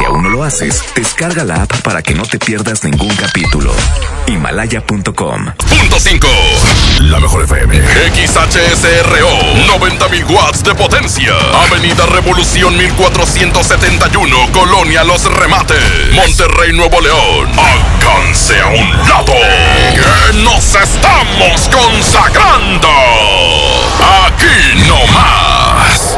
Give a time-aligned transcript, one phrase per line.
[0.00, 3.70] Si aún no lo haces, descarga la app para que no te pierdas ningún capítulo.
[4.28, 5.12] Himalaya.com.
[5.12, 6.26] Punto 5.
[7.00, 7.78] La mejor FM.
[8.14, 9.28] XHSRO.
[9.78, 11.34] 90.000 watts de potencia.
[11.66, 14.36] Avenida Revolución 1471.
[14.54, 16.14] Colonia Los Remates.
[16.14, 17.50] Monterrey, Nuevo León.
[17.58, 19.34] Alcance a un lado.
[20.42, 22.88] Nos estamos consagrando.
[24.24, 26.16] Aquí no más.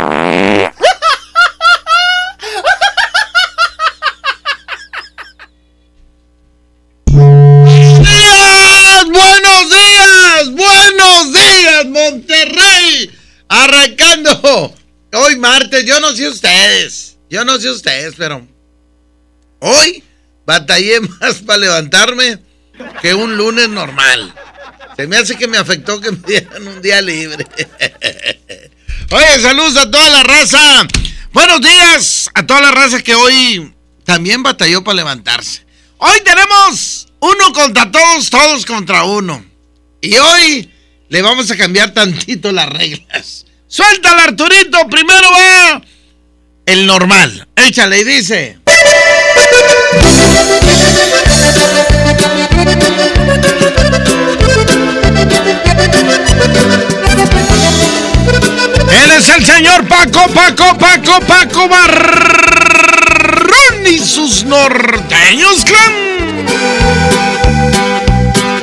[9.07, 10.51] ¡Buenos días!
[10.51, 13.11] ¡Buenos días, Monterrey!
[13.49, 14.75] Arrancando.
[15.15, 17.19] Hoy martes, yo no sé ustedes.
[17.31, 18.47] Yo no sé ustedes, pero
[19.61, 20.05] hoy
[20.45, 22.39] batallé más para levantarme
[23.01, 24.35] que un lunes normal.
[24.97, 27.47] Se me hace que me afectó que me dieran un día libre.
[29.11, 30.87] Oye, saludos a toda la raza.
[31.33, 35.65] Buenos días a toda la raza que hoy también batalló para levantarse.
[35.99, 39.45] Hoy tenemos uno contra todos, todos contra uno.
[40.01, 40.71] Y hoy
[41.09, 43.47] le vamos a cambiar tantito las reglas.
[43.69, 44.89] Suéltala, Arturito.
[44.91, 45.83] Primero va
[46.67, 47.49] el normal.
[47.57, 48.59] Échale y dice.
[58.93, 61.97] Él es el señor Paco, Paco, Paco, Paco Barrón
[63.87, 65.93] y sus norteños clan.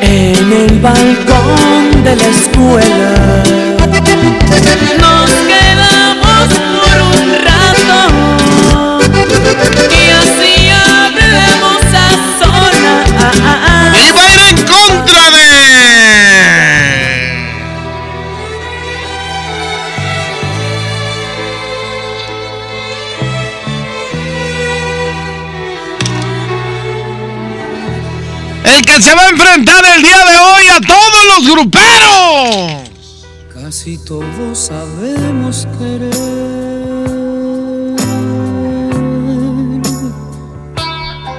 [0.01, 3.43] En el balcón de la escuela
[28.99, 32.89] que se va a enfrentar el día de hoy a todos los gruperos.
[33.53, 36.11] Casi todos sabemos querer.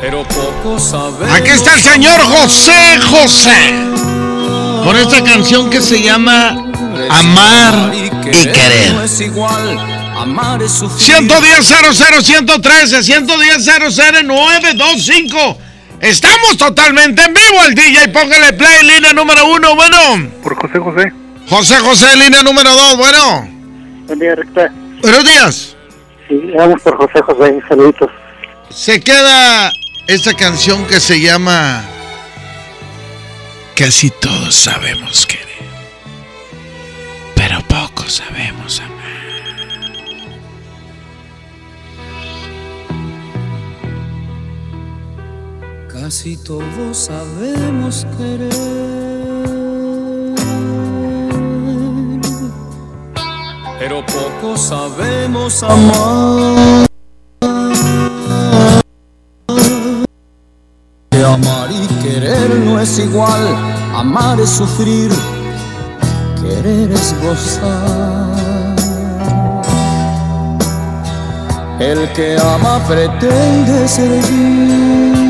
[0.01, 1.37] Pero pocos sabemos.
[1.37, 3.75] Aquí está el señor José José.
[4.83, 6.73] Con esta canción que se llama
[7.11, 8.95] Amar y Querer.
[8.95, 9.79] No es igual.
[10.17, 11.15] Amar es sufrir.
[11.19, 15.59] 110 00 113 110 00 925
[16.01, 18.09] Estamos totalmente en vivo el DJ.
[18.09, 19.75] Póngale play, línea número uno.
[19.75, 21.13] Bueno, Por José José.
[21.49, 22.97] José José, línea número dos.
[22.97, 23.49] Bueno,
[24.07, 24.73] Buen día, recta.
[25.03, 25.77] buenos días.
[26.29, 27.61] Sí, vamos por José José.
[27.69, 28.11] Saluditos.
[28.71, 29.71] Se queda
[30.07, 31.85] esta canción que se llama
[33.75, 35.47] Casi todos sabemos querer,
[37.35, 39.00] pero pocos sabemos amar.
[46.11, 48.51] Casi todos sabemos querer.
[53.79, 56.85] Pero pocos sabemos amar.
[61.13, 63.47] Que amar y querer no es igual.
[63.95, 65.13] Amar es sufrir.
[66.43, 68.35] Querer es gozar.
[71.79, 75.30] El que ama pretende servir.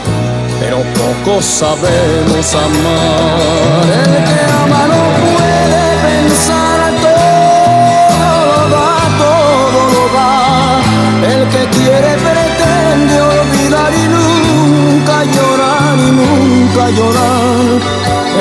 [0.71, 3.85] pero pocos sabemos amar.
[4.05, 8.91] El que ama no puede pensar, todo lo da,
[9.25, 10.31] todo lo da.
[11.33, 17.65] El que quiere pretende olvidar y nunca llorar y nunca llorar.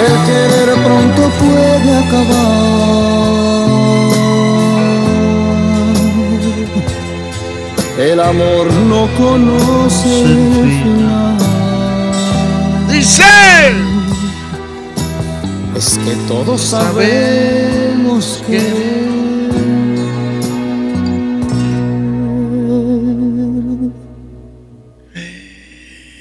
[0.04, 2.60] El querer pronto puede acabar.
[7.98, 10.24] El amor no conoce
[10.84, 11.49] final.
[13.10, 13.24] Dice.
[15.76, 18.60] Es que todos sabemos que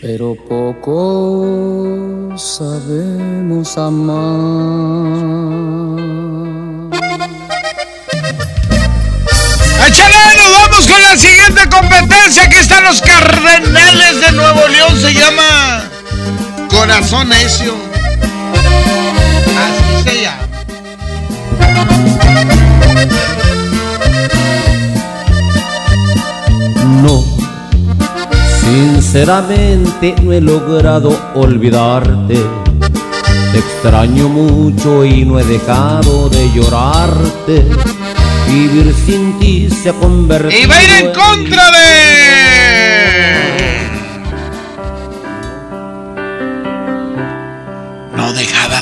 [0.01, 4.09] pero poco sabemos amar.
[9.87, 10.35] ¡Échale!
[10.37, 12.43] Nos vamos con la siguiente competencia.
[12.45, 13.88] Aquí están los Cardenales
[16.89, 17.75] Corazón Necio.
[19.63, 20.47] Así se llama.
[27.03, 27.23] No,
[28.59, 32.43] sinceramente no he logrado olvidarte.
[33.51, 37.67] Te extraño mucho y no he dejado de llorarte.
[38.47, 42.59] Vivir sin ti se ha convertido Y va a ir en contra de.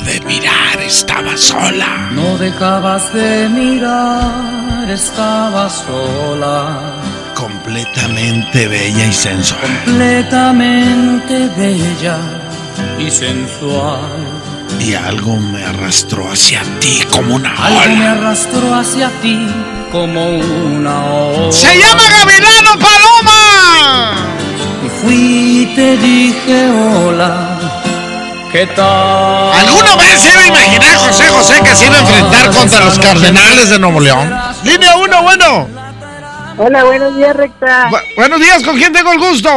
[0.00, 2.08] de mirar, estaba sola.
[2.12, 6.94] No dejabas de mirar, estaba sola,
[7.34, 9.60] Completamente bella y sensual.
[9.84, 12.16] completamente bella
[12.98, 14.00] y sensual.
[14.80, 18.12] Y algo me arrastró hacia ti como una Algo me ola.
[18.12, 19.38] arrastró hacia ti
[19.92, 21.52] como una ola.
[21.52, 24.14] ¡Se llama Gavilano Paloma!
[24.84, 27.47] Y fui y te dije hola,
[28.52, 29.52] ¿qué tal?
[29.52, 32.98] ¿Alguna vez se iba a imaginar José José que se iba a enfrentar contra los
[32.98, 34.32] Cardenales de Nuevo León?
[34.64, 35.68] Línea 1, bueno.
[36.60, 37.88] Hola, buenos días, recta.
[37.88, 39.48] Bu- buenos días, ¿con quién tengo el gusto?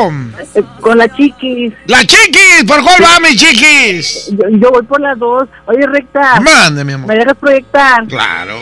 [0.54, 1.74] Eh, Con la chiquis.
[1.88, 4.28] La Chiquis, ¿por cuál va mi Chiquis?
[4.32, 5.46] Yo, yo voy por las dos.
[5.66, 6.40] Oye, recta.
[6.40, 7.08] Mande, mi amor.
[7.08, 8.06] ¿Me dejas proyectar?
[8.08, 8.56] Claro.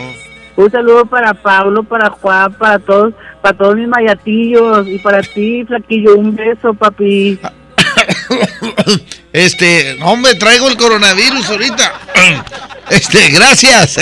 [0.56, 5.66] Un saludo para Pablo, para Juan, para todos, para todos mis mayatillos y para ti,
[5.66, 6.16] flaquillo.
[6.16, 7.38] Un beso, papi.
[9.40, 11.94] Este, hombre, traigo el coronavirus ahorita.
[12.90, 13.98] Este, gracias.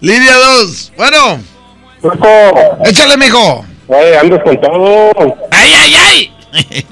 [0.00, 0.92] Línea 2.
[0.96, 1.40] Bueno,
[2.84, 3.64] échale, mijo.
[3.86, 5.12] Oye, andas con todo.
[5.52, 6.34] ¡Ay, ay, ay!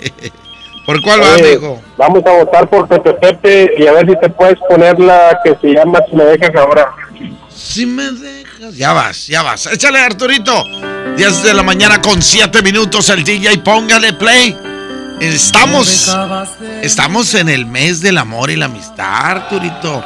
[0.87, 1.83] ¿Por cuál va, mijo?
[1.97, 5.57] Vamos a votar por Pepe Pepe y a ver si te puedes poner la que
[5.61, 6.95] se llama Si me dejas ahora.
[7.53, 8.77] Si me dejas.
[8.77, 9.67] Ya vas, ya vas.
[9.67, 10.63] Échale, Arturito.
[11.17, 13.59] 10 de la mañana con 7 minutos el DJ.
[13.59, 14.70] Póngale play.
[15.21, 16.11] Estamos.
[16.83, 20.03] Estamos en el mes del amor y la amistad, Arturito.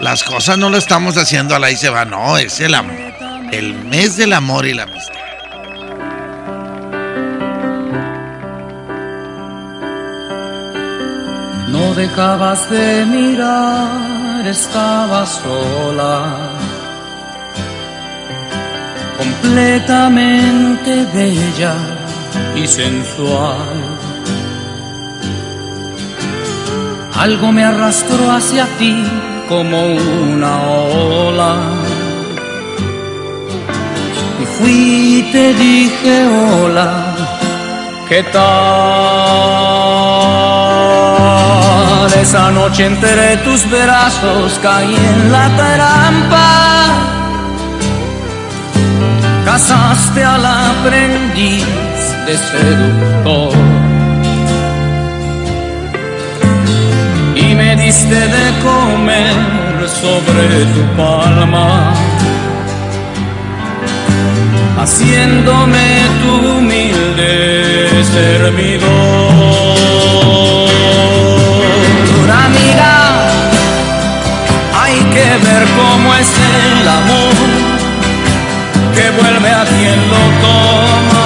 [0.00, 2.94] Las cosas no lo estamos haciendo a la y se va, no, es el amor.
[3.50, 5.14] El mes del amor y la amistad.
[11.68, 16.50] No dejabas de mirar, estaba sola,
[19.18, 21.74] completamente bella
[22.54, 23.91] y sensual.
[27.14, 29.04] Algo me arrastró hacia ti
[29.48, 31.56] como una ola.
[34.40, 37.14] Y fui y te dije hola,
[38.08, 38.42] ¿qué tal?
[42.20, 46.72] Esa noche entre tus brazos caí en la trampa.
[49.44, 51.66] casaste al aprendiz
[52.26, 53.91] de seductor.
[58.00, 61.92] De comer sobre tu palma,
[64.80, 68.88] haciéndome tu humilde servidor.
[72.46, 72.94] Amiga,
[74.82, 77.36] hay que ver cómo es el amor
[78.94, 81.21] que vuelve a quien lo toma.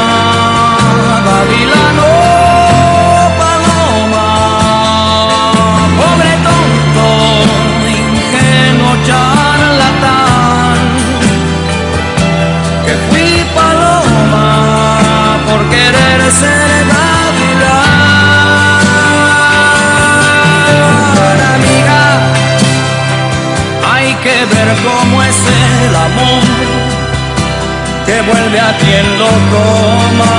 [28.27, 30.35] Vuelve a quien lo toma.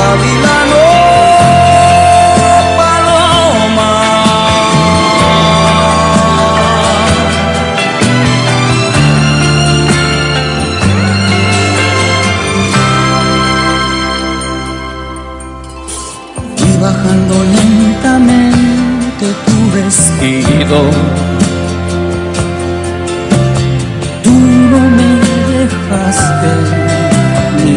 [0.00, 0.84] Gavilano,
[2.78, 3.92] paloma.
[16.58, 21.25] Y bajando lentamente tu vestido.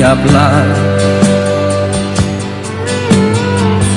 [0.03, 0.65] Hablar.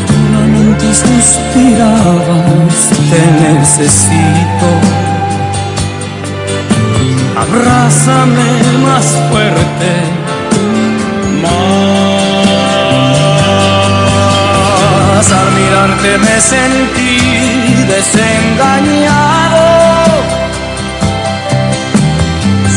[0.07, 2.79] Solamente suspirabas,
[3.11, 4.69] te necesito.
[7.37, 8.51] Abrázame
[8.85, 9.91] más fuerte,
[11.43, 12.03] más.
[15.33, 17.13] Al mirarte me sentí
[17.89, 19.67] desengañado.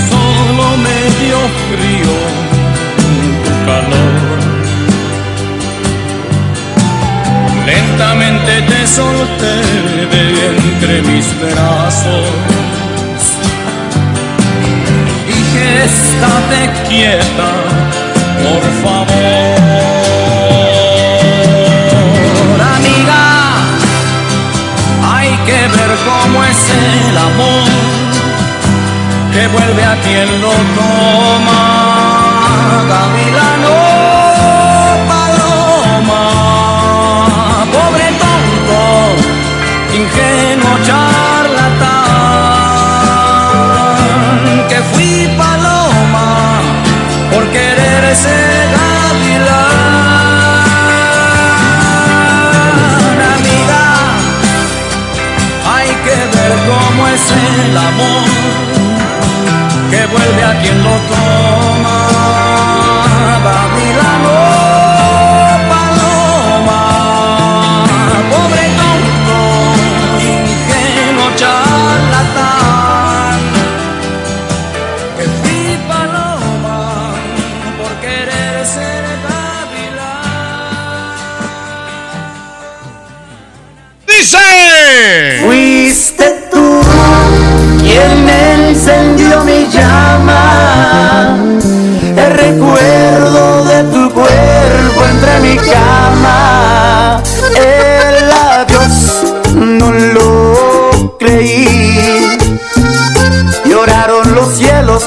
[0.10, 0.98] solo me
[8.86, 9.56] Solté
[10.12, 12.26] de entre mis brazos.
[15.28, 17.52] Dije, estate quieta,
[18.44, 19.56] por favor.
[22.76, 23.24] Amiga,
[25.14, 27.70] hay que ver cómo es el amor
[29.34, 31.64] que vuelve a quien lo toma.
[32.88, 33.95] Gavilano,
[57.66, 58.24] el amor
[59.92, 61.65] que vuelve a quien lo toma.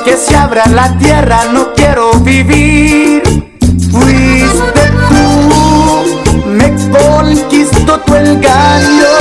[0.05, 1.45] Que se abra la tierra.
[1.53, 3.23] No quiero vivir.
[3.91, 9.15] Fuiste tú, me conquistó tu engaño.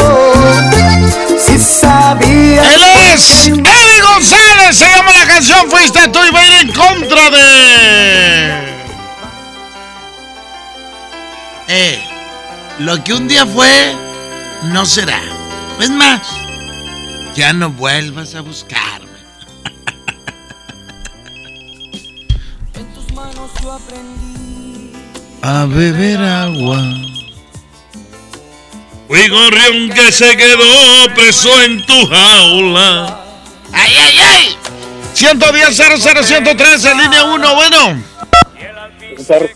[1.37, 2.63] Si sabía.
[2.73, 2.81] Él
[3.13, 4.77] es Eddie González.
[4.77, 8.77] Se llama la canción Fuiste tú y va a ir en contra de.
[11.69, 12.01] Eh,
[12.79, 13.95] lo que un día fue,
[14.71, 15.19] no será.
[15.79, 16.21] Es más,
[17.35, 18.86] ya no vuelvas a buscarme.
[25.49, 26.77] A beber agua.
[29.07, 33.23] Fui gorrión que se quedó preso en tu jaula.
[33.71, 34.57] ¡Ay, ay, ay!
[35.13, 37.77] 110 00 113, línea 1, bueno.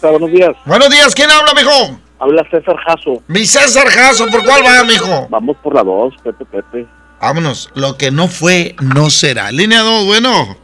[0.01, 0.55] Buenos días.
[0.63, 1.99] Buenos días, ¿quién habla, mijo?
[2.19, 3.21] Habla César Jasso.
[3.27, 5.27] Mi César Jasso, ¿por cuál va, mijo?
[5.29, 6.87] Vamos por la dos, Pepe Pepe.
[7.19, 9.51] Vámonos, lo que no fue, no será.
[9.51, 10.55] Línea 2, bueno.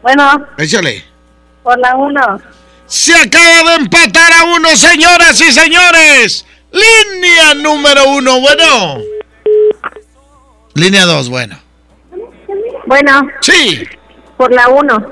[0.00, 1.04] Bueno, Échale.
[1.62, 2.40] por la uno.
[2.86, 6.44] Se acaba de empatar a uno, señoras y señores.
[6.72, 8.98] Línea número uno, bueno.
[10.74, 11.58] Línea 2, bueno.
[12.86, 13.86] Bueno, Sí.
[14.36, 15.06] por la uno.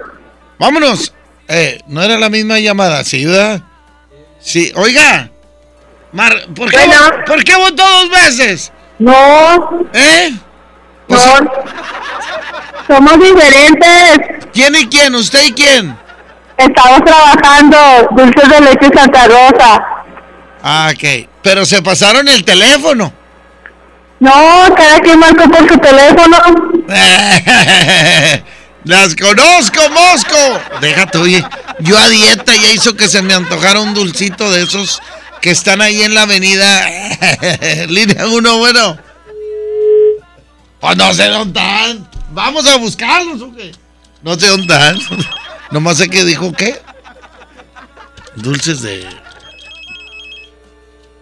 [0.59, 1.13] Vámonos.
[1.49, 3.63] Eh, no era la misma llamada, ¿sí, verdad?
[4.41, 5.31] Sí, oiga.
[6.13, 6.95] Mar, ¿por, qué, Bueno.
[7.27, 8.73] ¿Por qué votó dos veces?
[8.99, 10.33] No, ¿Eh?
[11.09, 11.17] No.
[12.87, 14.47] Somos diferentes.
[14.53, 15.15] ¿Quién y quién?
[15.15, 15.97] ¿Usted y quién?
[16.61, 17.77] Estamos trabajando
[18.11, 19.83] dulces de leche Santa Rosa.
[20.63, 21.27] Ah, ok.
[21.43, 23.11] Pero se pasaron el teléfono.
[24.19, 24.31] No,
[24.77, 26.37] cada quien marcó por su teléfono.
[28.85, 30.37] Las conozco, Mosco.
[30.83, 31.43] Deja tú, oye.
[31.79, 35.01] Yo a dieta ya hizo que se me antojara un dulcito de esos
[35.41, 36.91] que están ahí en la avenida.
[37.89, 38.99] Línea 1, bueno.
[40.79, 42.07] Pues no sé dónde están.
[42.33, 43.73] Vamos a buscarlos, ¿o qué?
[44.23, 44.99] No sé dónde están.
[45.71, 46.81] Nomás sé que dijo qué.
[48.37, 49.07] Dulces de.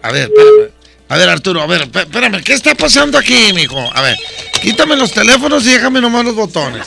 [0.02, 0.72] A ver, espérame.
[1.10, 3.78] A ver, Arturo, a ver, espé- espérame, ¿qué está pasando aquí, mijo?
[3.94, 4.16] A ver,
[4.60, 6.86] quítame los teléfonos y déjame nomás los botones.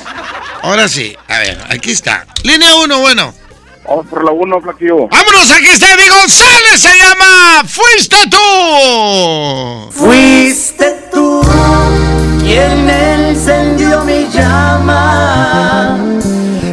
[0.62, 2.28] Ahora sí, a ver, aquí está.
[2.44, 3.34] Línea 1, bueno.
[3.84, 5.08] Vamos por la 1, Flaquillo.
[5.08, 5.50] ¡Vámonos!
[5.50, 9.92] Aquí está Eddie González, se llama Fuiste tú.
[9.92, 11.42] Fuiste tú
[12.52, 15.98] quien encendió mi llama.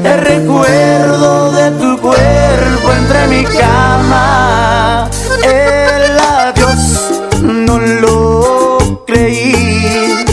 [0.03, 5.09] El recuerdo de tu cuerpo entre mi cama.
[5.45, 10.25] El adiós no lo creí.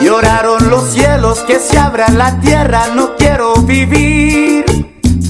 [0.00, 2.88] Lloraron los cielos que se abra la tierra.
[2.96, 4.64] No quiero vivir.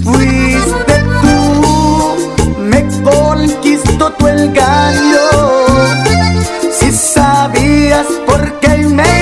[0.05, 5.56] Fuiste tú, me conquistó tu engaño.
[7.47, 8.59] Sabías por
[8.93, 9.16] me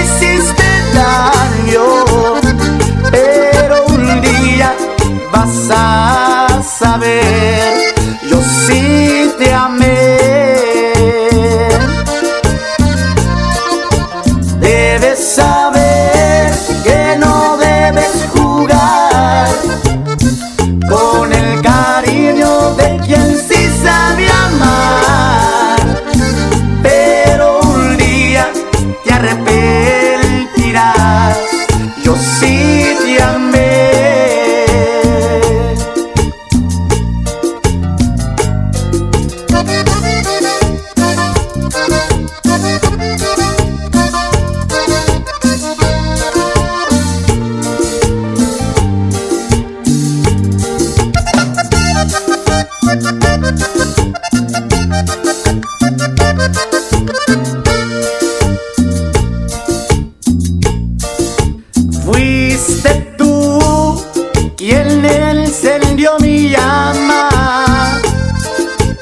[64.67, 68.01] quien encendió mi llama.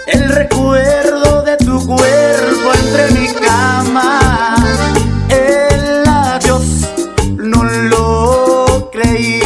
[0.09, 4.57] El recuerdo de tu cuerpo entre mi cama.
[5.29, 6.65] El adiós
[7.37, 9.41] no lo creí.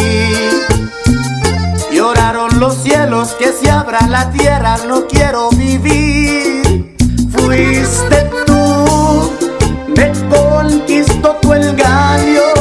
[1.92, 4.78] Lloraron los cielos que se abra la tierra.
[4.88, 6.96] No quiero vivir.
[7.30, 9.32] Fuiste tú,
[9.88, 12.55] me conquistó tu engaño.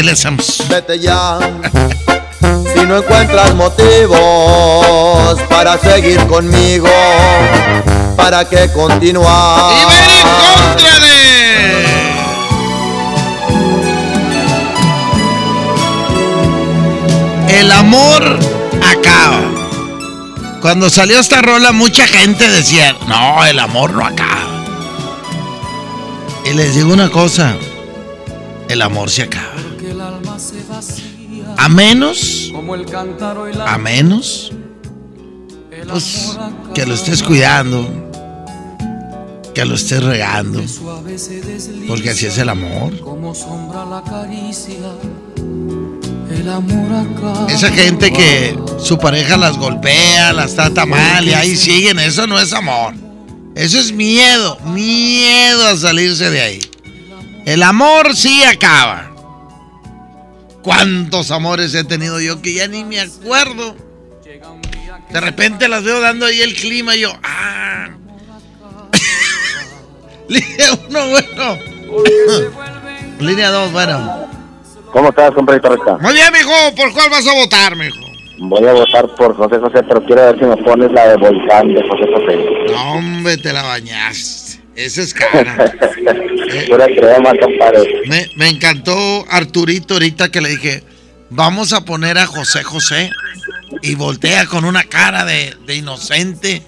[0.00, 0.64] ¿Qué le hacemos?
[0.70, 1.38] Vete ya.
[2.74, 6.88] Si no encuentras motivos para seguir conmigo,
[8.16, 9.74] ¿para qué continuar?
[9.74, 11.20] Y ver en contra de.
[17.60, 18.38] El amor
[18.82, 19.42] acaba.
[20.62, 24.64] Cuando salió esta rola, mucha gente decía, no, el amor no acaba.
[26.46, 27.54] Y les digo una cosa,
[28.70, 29.39] el amor se acaba.
[31.62, 32.50] A menos,
[33.66, 34.50] a menos,
[35.90, 36.38] pues,
[36.74, 37.86] que lo estés cuidando,
[39.54, 40.62] que lo estés regando,
[41.86, 42.94] porque así es el amor.
[47.50, 52.40] Esa gente que su pareja las golpea, las trata mal y ahí siguen, eso no
[52.40, 52.94] es amor.
[53.54, 56.60] Eso es miedo, miedo a salirse de ahí.
[57.44, 59.09] El amor sí acaba.
[60.62, 63.74] ¿Cuántos amores he tenido yo que ya ni me acuerdo?
[65.10, 67.88] De repente las veo dando ahí el clima y yo, ah.
[70.28, 71.58] Línea 1, bueno.
[73.20, 74.28] Línea 2, bueno.
[74.92, 75.98] ¿Cómo estás, compadrito Recta?
[75.98, 76.74] Muy bien, mijo.
[76.76, 77.96] ¿Por cuál vas a votar, mijo?
[78.38, 81.68] Voy a votar por José José, pero quiero ver si me pones la de Volcán
[81.74, 82.72] de José José.
[82.72, 84.39] No, hombre, te la bañaste.
[84.84, 85.56] Esa es cara.
[88.08, 90.82] Me, me encantó Arturito ahorita que le dije,
[91.30, 93.10] vamos a poner a José José
[93.82, 96.62] y voltea con una cara de, de inocente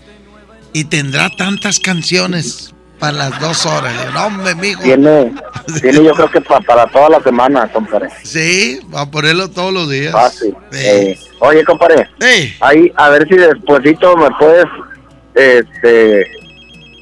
[0.72, 3.92] y tendrá tantas canciones para las dos horas.
[4.14, 4.82] No, hombre, mijo.
[4.82, 5.32] Tiene,
[5.80, 8.08] tiene yo creo que pa- para toda la semana, compadre.
[8.22, 10.12] Sí, va a ponerlo todos los días.
[10.12, 10.54] Fácil.
[10.70, 10.78] Sí.
[10.80, 12.54] Eh, oye, compadre, Sí.
[12.60, 14.66] ahí a ver si despuesito me puedes
[15.34, 16.26] este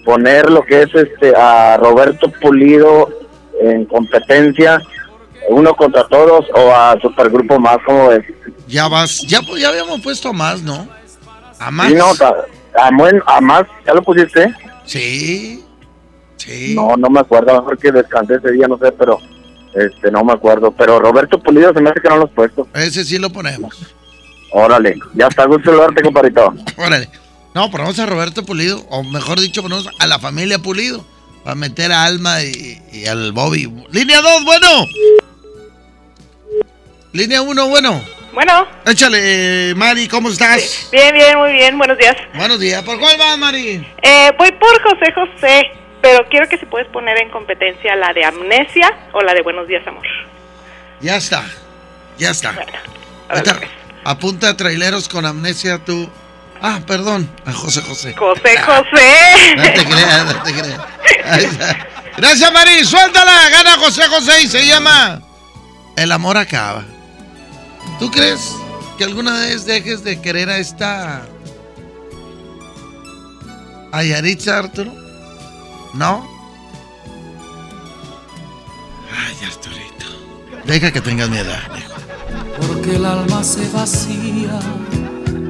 [0.04, 3.08] poner lo que es este a Roberto Pulido
[3.60, 4.80] en competencia
[5.48, 8.22] uno contra todos o a Supergrupo más como es
[8.66, 10.86] Ya vas, ya, ya habíamos puesto a más, ¿no?
[11.58, 11.88] A más.
[11.88, 12.44] Sí, no, ta-
[12.78, 15.64] a, buen- a más ya lo pusiste Sí.
[16.36, 16.72] Sí.
[16.74, 19.18] no no me acuerdo a lo mejor que descansé ese día no sé pero
[19.74, 22.66] este no me acuerdo pero Roberto Pulido se me hace que no lo has puesto
[22.74, 23.94] Ese sí lo ponemos.
[24.52, 27.08] órale ya está gusto saludarte compadrito Órale.
[27.54, 31.04] No, ponemos a Roberto Pulido, o mejor dicho, ponemos a la familia Pulido,
[31.42, 33.72] para meter a Alma y, y al Bobby.
[33.90, 34.86] Línea 2, bueno.
[37.12, 38.00] Línea 1, bueno.
[38.32, 40.88] Bueno, Échale, Mari, ¿cómo estás?
[40.92, 42.14] bien, bien, muy bien, buenos días.
[42.34, 42.80] Buenos días.
[42.84, 43.84] ¿Por cuál vas, Mari?
[44.02, 45.62] Eh, voy por José José,
[46.00, 49.66] pero quiero que si puedes poner en competencia la de Amnesia o la de Buenos
[49.66, 50.06] días, amor.
[51.00, 51.44] Ya está.
[52.18, 52.50] Ya está.
[52.50, 52.68] A ver,
[53.28, 53.60] Ahorita,
[54.04, 56.08] apunta a traileros con amnesia tú.
[56.62, 58.14] Ah, perdón, a José José.
[58.14, 59.73] José No José.
[59.75, 60.81] te creas, no te creas.
[61.27, 61.87] Ahí está.
[62.16, 62.85] Gracias, Mari.
[62.85, 63.49] Suéltala.
[63.51, 65.23] Gana José José y se llama
[65.96, 66.85] El amor acaba.
[67.99, 68.53] ¿Tú crees
[68.99, 71.23] que alguna vez dejes de querer a esta.
[73.92, 74.92] a Yaritza, Arturo?
[75.94, 76.29] ¿No?
[79.16, 80.07] Ay, Arturito.
[80.64, 81.94] Deja que tengas mi edad, hijo.
[82.66, 84.61] Porque el alma se vacía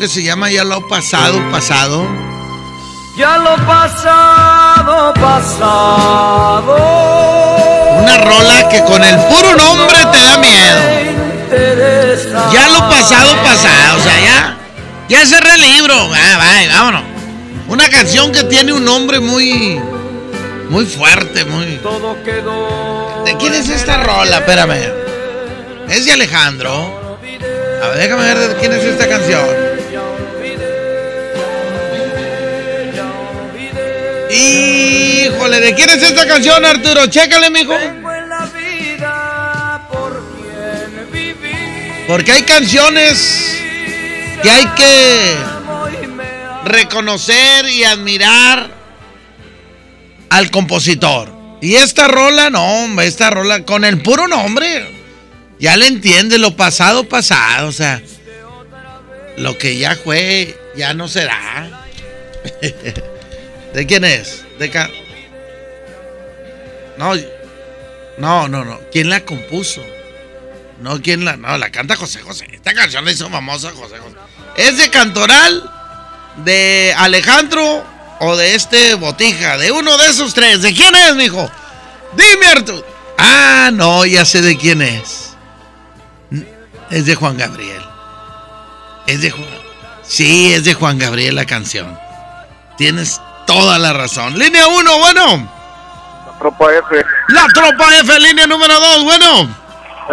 [0.00, 2.08] Que se llama Ya lo pasado, pasado.
[3.18, 6.74] Ya lo pasado, pasado.
[7.98, 10.80] Una rola que con el puro nombre te da miedo.
[12.50, 13.98] Ya lo pasado, pasado.
[13.98, 14.56] O sea, ya.
[15.10, 15.94] Ya cerré el libro.
[16.14, 17.02] Ah, vámonos.
[17.68, 19.78] Una canción que tiene un nombre muy.
[20.70, 21.76] Muy fuerte, muy.
[21.82, 23.22] Todo quedó.
[23.26, 24.38] ¿De quién es esta rola?
[24.38, 24.78] Espérame.
[25.90, 27.18] Es de Alejandro.
[27.82, 29.59] A ver, déjame ver de quién es esta canción.
[34.32, 37.06] Híjole, ¿de quién es esta canción, Arturo?
[37.06, 37.74] Chécale, mijo.
[42.06, 43.56] Porque hay canciones
[44.42, 45.36] que hay que
[46.64, 48.70] reconocer y admirar
[50.30, 51.32] al compositor.
[51.60, 54.98] Y esta rola, no, hombre, esta rola con el puro nombre.
[55.58, 57.68] Ya le entiende lo pasado, pasado.
[57.68, 58.00] O sea,
[59.36, 61.86] lo que ya fue, ya no será.
[63.74, 64.42] ¿De quién es?
[64.58, 64.90] De ca-
[66.98, 67.14] No,
[68.18, 68.78] no, no, no.
[68.92, 69.82] ¿Quién la compuso?
[70.80, 71.36] No, ¿quién la.?
[71.36, 72.46] No, la canta José José.
[72.52, 74.16] Esta canción la hizo famosa José José.
[74.56, 75.70] ¿Es de Cantoral?
[76.44, 77.84] ¿De Alejandro?
[78.20, 79.56] ¿O de este Botija?
[79.56, 80.62] De uno de esos tres.
[80.62, 81.50] ¿De quién es, mijo?
[82.16, 82.86] Dime, Arturo.
[83.18, 85.30] Ah, no, ya sé de quién es.
[86.90, 87.82] Es de Juan Gabriel.
[89.06, 89.46] Es de Juan.
[90.06, 91.96] Sí, es de Juan Gabriel la canción.
[92.76, 93.20] Tienes
[93.52, 94.38] toda la razón.
[94.38, 95.48] Línea 1, bueno.
[96.38, 97.04] Tropa F.
[97.28, 99.48] La tropa F, línea número 2, bueno.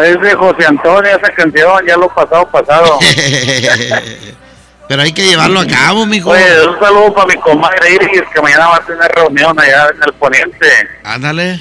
[0.02, 3.00] Es de José Antonio esa canción, ya lo pasado, pasado.
[4.88, 6.30] Pero hay que llevarlo a cabo, mijo.
[6.30, 10.04] Oye, un saludo para mi comadre Iris, que mañana va a tener reunión allá en
[10.06, 10.68] el poniente.
[11.04, 11.60] Ándale.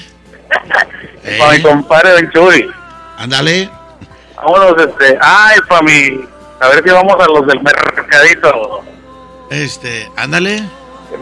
[1.39, 2.71] Para mi compadre Don Chuy.
[3.17, 3.69] Ándale.
[4.37, 5.17] Vámonos, este.
[5.19, 6.25] Ay, para mi.
[6.61, 8.81] A ver si vamos a los del mercadito.
[9.49, 10.63] Este, ándale.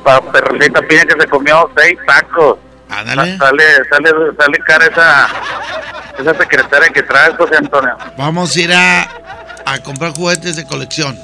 [0.04, 2.58] Para Perlita Piña que se comió seis tacos.
[2.90, 3.38] Ándale.
[3.38, 5.28] Sale, sale, sale cara esa.
[6.20, 7.98] Esa secretaria que trae José Antonio.
[8.18, 9.10] Vamos a ir a,
[9.66, 11.20] a comprar juguetes de colección.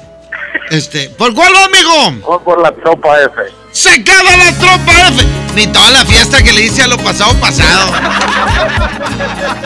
[0.70, 2.40] Este, ¿por cuál va, amigo?
[2.44, 3.42] Por la tropa F.
[3.72, 5.26] ¡Se acaba la tropa F!
[5.54, 7.90] Ni toda la fiesta que le hice a lo pasado pasado.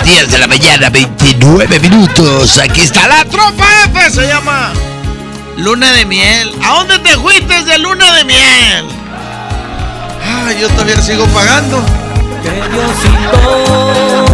[0.05, 2.59] 10 de la mañana, 29 minutos.
[2.59, 4.73] Aquí está la tropa F, se llama.
[5.57, 6.53] Luna de miel.
[6.63, 8.87] ¿A dónde te fuiste de luna de miel?
[10.23, 11.83] Ay, yo todavía sigo pagando.
[12.43, 14.27] Que Diosito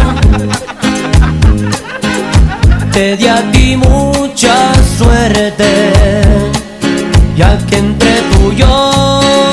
[2.91, 5.93] te di a ti mucha suerte,
[7.35, 9.52] ya que entre tú y yo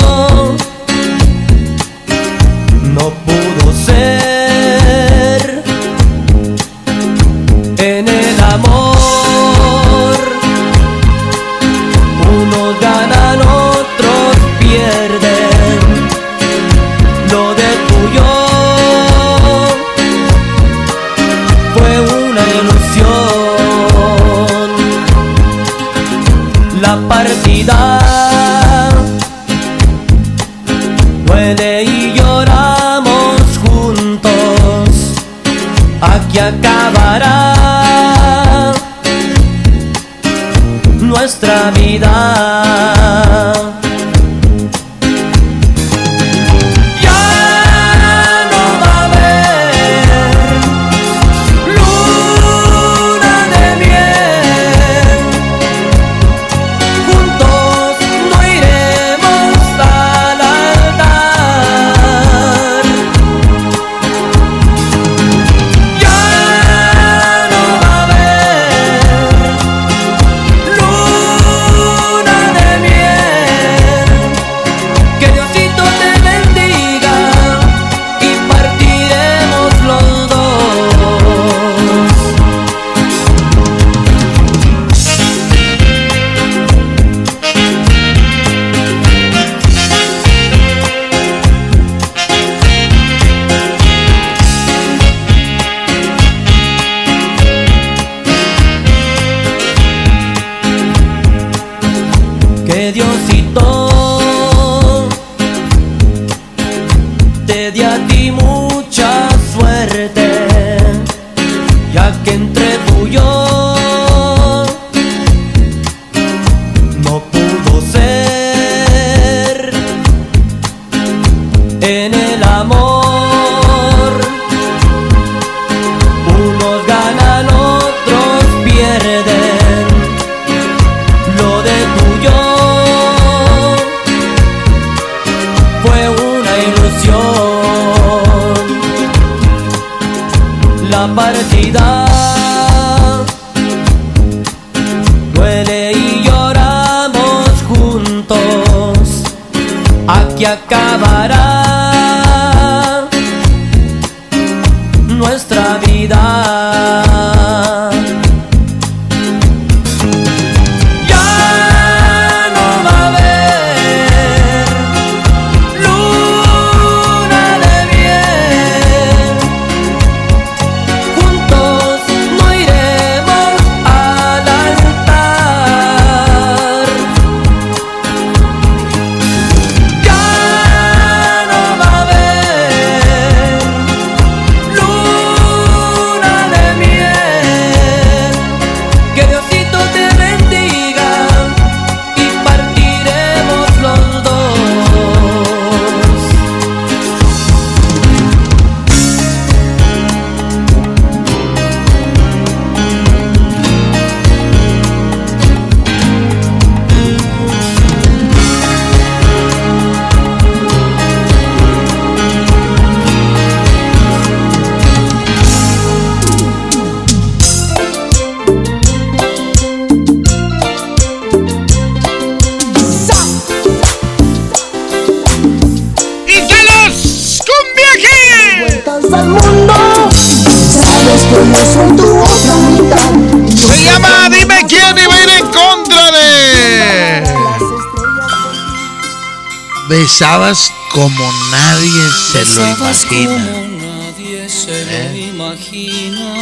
[239.91, 243.37] Besabas como nadie se lo imagina.
[243.37, 245.31] nadie se ¿Eh?
[245.33, 246.33] imagina.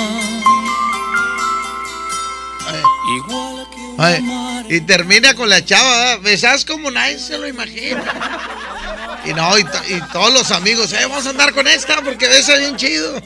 [3.18, 4.24] Igual que Ay,
[4.70, 6.20] y termina con la chava, ¿verdad?
[6.22, 8.04] besas como nadie se lo imagina.
[9.26, 9.64] Y no, y
[10.14, 13.16] todos los amigos, eh, vamos a andar con esta porque besa bien chido.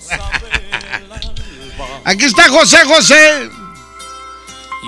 [2.05, 3.49] Aquí está José José.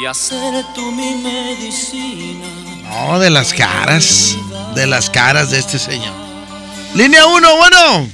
[0.02, 2.48] y hacer tú mi medicina.
[2.90, 4.38] No, de las caras,
[4.76, 6.14] de las caras de este señor.
[6.94, 8.10] Línea 1, bueno.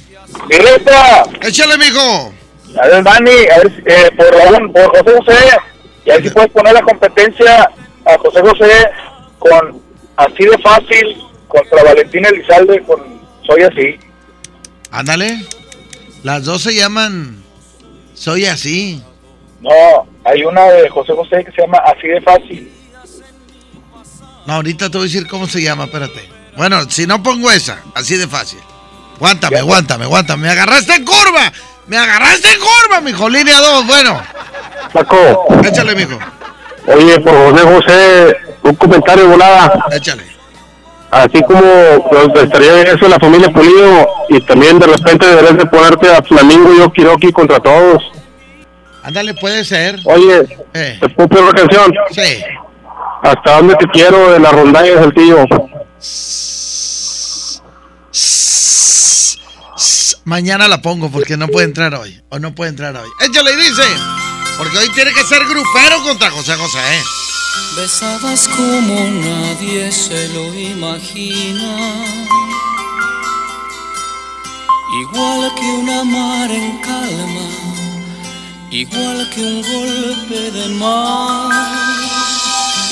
[0.48, 2.32] Directa, Échale, mijo.
[2.80, 5.56] a ver, Dani, a ver, eh, por, Raúl, por José José,
[6.04, 7.70] y a ver si puedes poner la competencia
[8.04, 8.90] a José José
[9.38, 9.82] con
[10.16, 11.16] Así de Fácil
[11.48, 13.98] contra Valentín Elizalde con Soy Así.
[14.90, 15.44] Ándale.
[16.22, 17.42] Las dos se llaman
[18.14, 19.02] Soy Así.
[19.60, 19.70] No,
[20.24, 22.72] hay una de José José que se llama Así de Fácil.
[24.46, 26.41] No, ahorita te voy a decir cómo se llama, espérate.
[26.56, 28.60] Bueno, si no pongo esa, así de fácil.
[29.16, 30.42] Aguántame, aguántame, aguántame.
[30.42, 31.52] Me agarraste en curva.
[31.86, 33.28] Me agarraste en curva, mijo.
[33.28, 34.20] Línea 2, bueno.
[34.92, 35.46] Paco.
[35.64, 36.18] Échale, mijo.
[36.86, 39.72] Oye, por José José, un comentario volada.
[39.92, 40.24] Échale.
[41.10, 41.60] Así como
[42.08, 46.72] pues, estaría eso la familia Pulido y también de repente deberías de ponerte a Flamingo
[46.74, 48.02] y Okiroki contra todos.
[49.02, 49.98] Ándale, puede ser.
[50.04, 50.98] Oye, Eh.
[51.00, 51.92] ¿te puedo pedir una canción?
[52.12, 52.42] Sí.
[53.22, 55.44] ¿Hasta dónde te quiero de la rondalla de Saltillo?
[60.24, 62.20] Mañana la pongo porque no puede entrar hoy.
[62.30, 63.10] O no puede entrar hoy.
[63.20, 63.82] Échale y dice.
[64.56, 66.78] Porque hoy tiene que ser grupero contra José José.
[66.78, 67.02] ¿eh?
[67.76, 71.76] Besabas como nadie se lo imagina.
[75.00, 77.48] Igual que una mar en calma,
[78.70, 82.21] igual que un golpe de mar.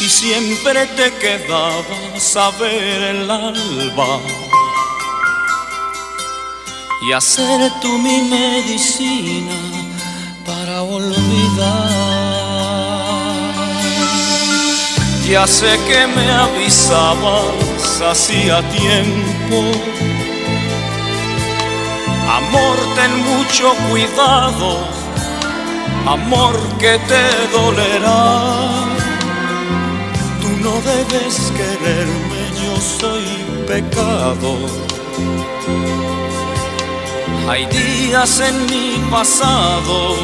[0.00, 4.20] Y siempre te quedabas a ver el alba
[7.02, 9.56] y hacer tú mi medicina
[10.46, 12.00] para olvidar.
[15.28, 19.58] Ya sé que me avisabas hacía tiempo.
[22.28, 24.78] Amor, ten mucho cuidado,
[26.06, 28.99] amor que te dolerá.
[30.62, 33.24] No debes quererme, yo soy
[33.66, 34.56] pecado.
[37.48, 40.16] Hay días en mi pasado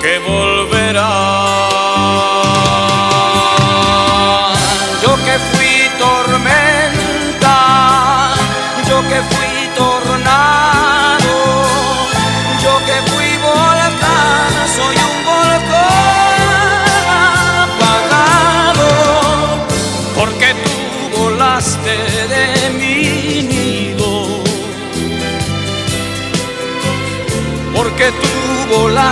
[0.00, 1.81] que volverán.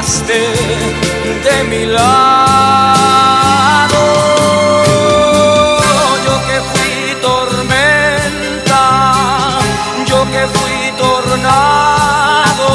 [0.01, 0.41] Volaste
[1.45, 2.03] de mi lado.
[6.25, 8.83] Yo que fui tormenta,
[10.07, 12.69] yo que fui tornado,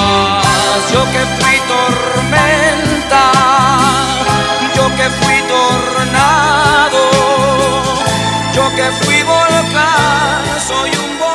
[0.89, 3.23] Yo que fui tormenta,
[4.75, 7.01] yo que fui tornado,
[8.53, 11.30] yo que fui volcán, soy un volcán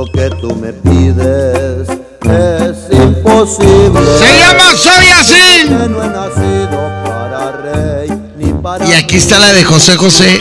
[0.00, 1.88] Eso que tú me pides
[2.22, 4.00] Es imposible.
[4.18, 5.68] Se llama Soy así.
[5.68, 10.40] Que no he nacido para rey ni para Y aquí está la de José José,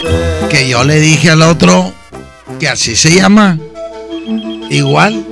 [0.50, 1.92] que yo le dije al otro
[2.58, 3.58] que así se llama.
[4.70, 5.26] Igual.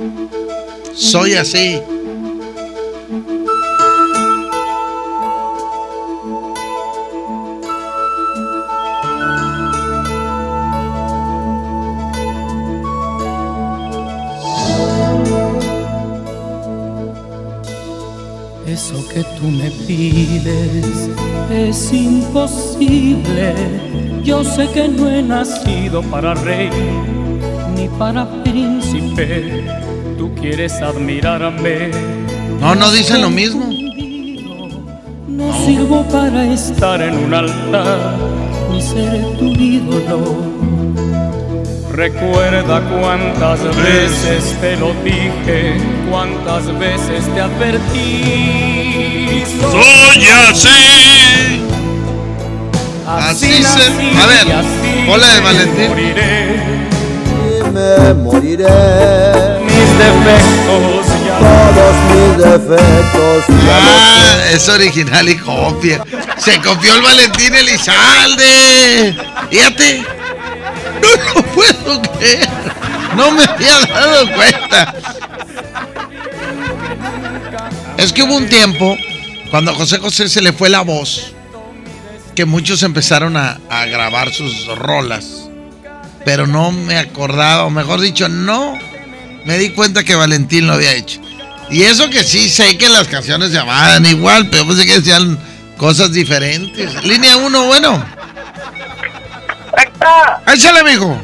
[0.94, 1.80] Soy así.
[19.40, 21.08] Tú me pides
[21.50, 23.54] es imposible.
[24.22, 26.70] Yo sé que no he nacido para rey
[27.74, 29.64] ni para príncipe.
[30.16, 31.90] Tú quieres admirarme.
[32.60, 33.66] No, no dicen lo mismo.
[35.28, 38.16] No sirvo para estar en un altar
[38.70, 40.57] ni ser tu ídolo.
[41.98, 45.76] Recuerda cuántas veces te lo dije,
[46.08, 49.42] cuántas veces te advertí.
[49.60, 51.64] Soy así.
[53.04, 53.82] Así se.
[54.16, 54.46] A ver,
[55.10, 55.90] hola de Valentín.
[57.34, 58.68] y me moriré.
[59.64, 66.04] Mis defectos ya Todos mis defectos ya Ah, es original y copia.
[66.36, 69.16] Se copió el Valentín Elizalde.
[69.50, 70.06] Fíjate.
[71.34, 72.48] No lo puedo creer.
[73.16, 74.94] No me había dado cuenta.
[77.96, 78.96] Es que hubo un tiempo
[79.50, 81.32] cuando a José José se le fue la voz
[82.38, 85.48] que muchos empezaron a, grabar sus rolas.
[86.24, 88.78] Pero no me acordaba, o mejor dicho, no
[89.44, 91.20] me di cuenta que Valentín lo había hecho.
[91.68, 95.36] Y eso que sí sé que las canciones se llamaban igual, pero pensé que decían
[95.76, 97.02] cosas diferentes.
[97.02, 98.17] Línea 1, bueno.
[100.52, 101.18] Échale, mijo.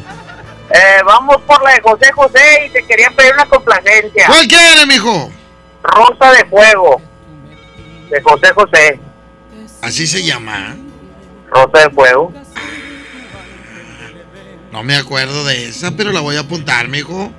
[0.70, 4.26] Eh, vamos por la de José José y te quería pedir una complacencia.
[4.26, 5.30] ¿Cuál quiere, mijo?
[5.82, 7.00] Rosa de Fuego.
[8.10, 9.00] De José José.
[9.82, 10.74] Así se llama.
[11.48, 12.32] Rosa de Fuego.
[14.72, 17.30] No me acuerdo de esa, pero la voy a apuntar, mijo.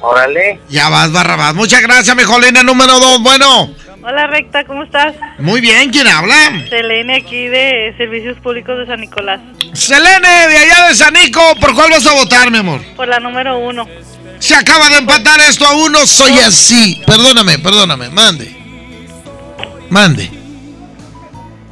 [0.00, 0.60] Órale.
[0.68, 1.54] Ya vas, Barrabás.
[1.54, 2.38] Muchas gracias, mijo.
[2.40, 3.74] Línea número 2, bueno.
[4.06, 5.14] Hola Recta, ¿cómo estás?
[5.38, 6.34] Muy bien, ¿quién habla?
[6.68, 9.40] Selene aquí de Servicios Públicos de San Nicolás.
[9.72, 11.40] Selene, de allá de Sanico.
[11.58, 12.82] ¿Por cuál vas a votar, mi amor?
[12.96, 13.88] Por la número uno.
[14.40, 16.06] Se acaba de empatar esto a uno.
[16.06, 17.00] Soy así.
[17.06, 18.10] Perdóname, perdóname.
[18.10, 18.54] Mande.
[19.88, 20.30] Mande.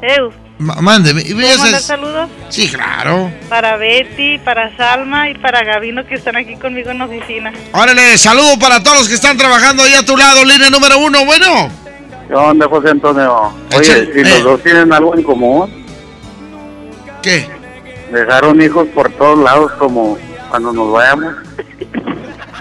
[0.01, 1.11] Eu, Ma- mande.
[1.11, 2.31] ¿Y ¿puedo mandar saludos?
[2.49, 3.31] Sí, claro.
[3.51, 7.53] Para Betty, para Salma y para Gabino que están aquí conmigo en la oficina.
[7.73, 10.45] Órale, saludo para todos los que están trabajando ahí a tu lado.
[10.47, 11.82] Línea número uno, bueno.
[12.33, 13.53] ¿Qué onda, José Antonio?
[13.77, 14.25] Oye, si eh.
[14.25, 15.71] los dos tienen algo en común,
[17.21, 17.47] ¿Qué?
[18.11, 20.17] dejaron hijos por todos lados como
[20.49, 21.35] cuando nos vayamos.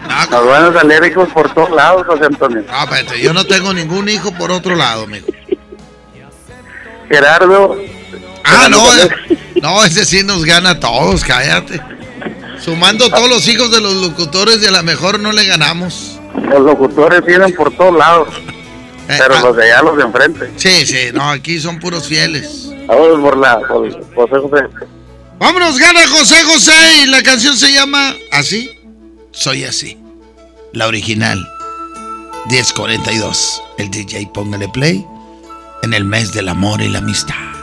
[0.09, 2.65] Ah, Nos van a salir hijos por todos lados, José Antonio.
[2.69, 5.27] Ah, espérate, yo no tengo ningún hijo por otro lado, mijo.
[7.07, 7.77] Gerardo.
[8.43, 11.79] Ah, no, eh, no, ese sí nos gana a todos, cállate.
[12.59, 16.19] Sumando todos los hijos de los locutores, y a lo mejor no le ganamos.
[16.49, 18.50] Los locutores tienen por todos lados, Eh,
[19.17, 20.51] pero ah, los de allá, los de enfrente.
[20.57, 22.69] Sí, sí, no, aquí son puros fieles.
[22.87, 24.65] Vamos por la, por José José.
[25.39, 28.69] Vámonos, gana José José y la canción se llama Así,
[29.31, 29.97] soy así.
[30.73, 31.43] La original.
[32.49, 33.63] 1042.
[33.77, 35.05] El DJ póngale play
[35.83, 37.60] en el mes del amor y la amistad.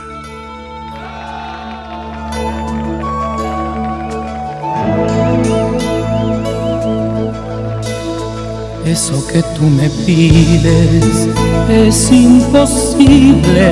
[8.89, 11.27] Eso que tú me pides
[11.69, 13.71] es imposible.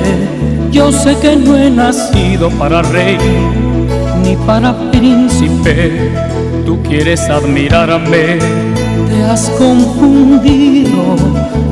[0.70, 3.18] Yo sé que no he nacido para rey
[4.22, 6.12] ni para príncipe.
[6.64, 8.38] Tú quieres admirarme,
[9.08, 11.16] te has confundido.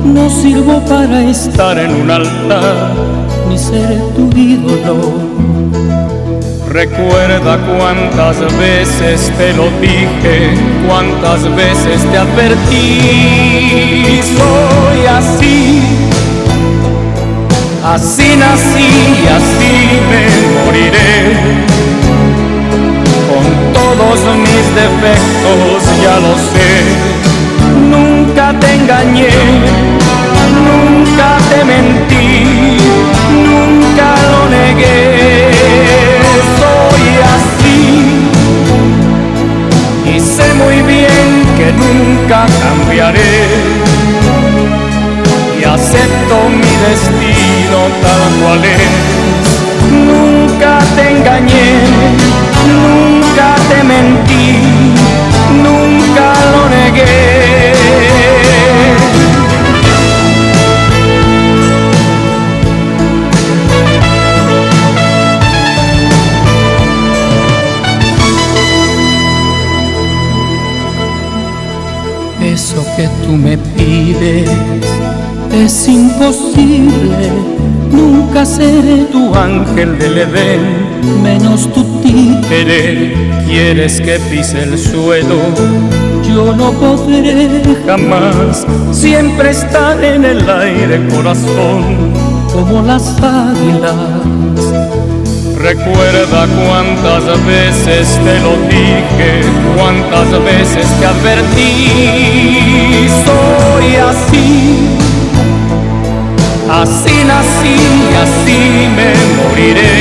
[0.03, 2.91] No sirvo para estar en un altar
[3.47, 5.26] ni ser tu ídolo.
[6.77, 10.53] Recuerda cuántas veces te lo dije,
[10.87, 13.01] cuántas veces te advertí.
[14.21, 15.81] Soy así,
[17.83, 19.73] así nací así
[20.11, 20.23] me
[20.53, 21.33] moriré.
[23.27, 26.69] Con todos mis defectos ya lo sé,
[27.89, 29.33] nunca te engañé,
[30.67, 32.77] nunca te mentí,
[33.33, 36.16] nunca lo negué.
[41.73, 43.47] Nunca cambiaré
[45.59, 49.47] y acepto mi destino tal cual es.
[49.91, 51.69] Nunca te engañé,
[52.67, 54.59] nunca te mentí,
[55.63, 57.56] nunca lo negué.
[72.97, 74.49] Que tú me pides
[75.53, 77.31] es imposible.
[77.91, 83.13] Nunca seré tu ángel del Edén, menos tu títere.
[83.45, 85.35] Quieres que pise el suelo,
[86.27, 88.65] yo no podré jamás.
[88.91, 91.83] Siempre estar en el aire, corazón,
[92.51, 94.66] como las águilas.
[95.57, 99.41] Recuerda cuántas veces te lo dije,
[99.75, 103.07] cuántas veces te advertí.
[103.25, 104.87] Soy así,
[106.69, 107.79] así nací
[108.23, 108.59] así
[108.95, 109.97] me moriré.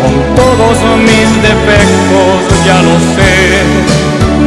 [0.00, 3.34] Con todos mis defectos ya lo sé,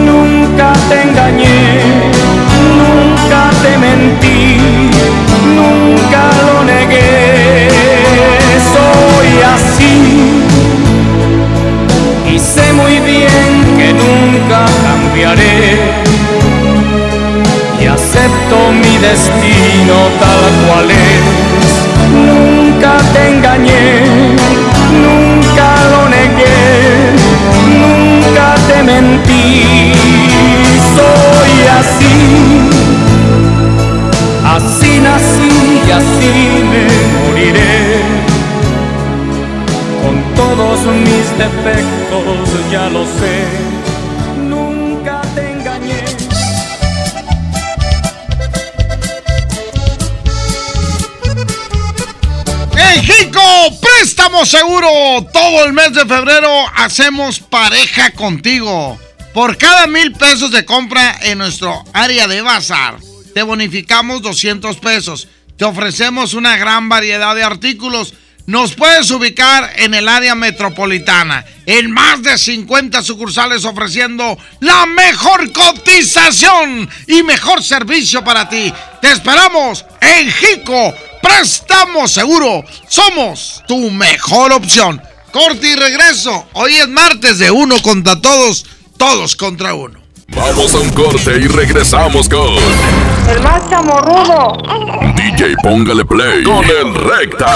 [0.05, 1.59] nunca te engañé,
[2.77, 4.37] nunca te mentí,
[12.49, 15.77] sé muy bien que nunca cambiaré
[17.79, 21.73] y acepto mi destino tal cual es.
[22.11, 24.03] Nunca te engañé,
[25.05, 26.59] nunca lo negué,
[27.83, 29.93] nunca te mentí.
[30.95, 32.17] Soy así,
[34.55, 36.33] así nací y así
[36.71, 36.83] me
[37.13, 37.78] moriré
[40.59, 43.45] todos mis defectos, ya lo sé,
[44.37, 46.03] nunca te engañé.
[52.75, 53.39] ¡Hey, Jico!
[53.81, 54.89] Préstamo seguro.
[55.31, 58.99] Todo el mes de febrero hacemos pareja contigo.
[59.33, 62.97] Por cada mil pesos de compra en nuestro área de bazar,
[63.33, 65.29] te bonificamos 200 pesos.
[65.55, 68.13] Te ofrecemos una gran variedad de artículos.
[68.49, 75.51] Nos puedes ubicar en el área metropolitana, en más de 50 sucursales ofreciendo la mejor
[75.51, 78.73] cotización y mejor servicio para ti.
[79.03, 80.95] Te esperamos en Jico.
[81.21, 82.65] Préstamo seguro.
[82.87, 84.99] Somos tu mejor opción.
[85.31, 86.47] Corte y regreso.
[86.53, 88.65] Hoy es martes de uno contra todos,
[88.97, 89.99] todos contra uno.
[90.29, 92.49] Vamos a un corte y regresamos con
[93.29, 94.57] El más chamorrudo.
[95.15, 97.55] DJ Póngale Play con el Recta.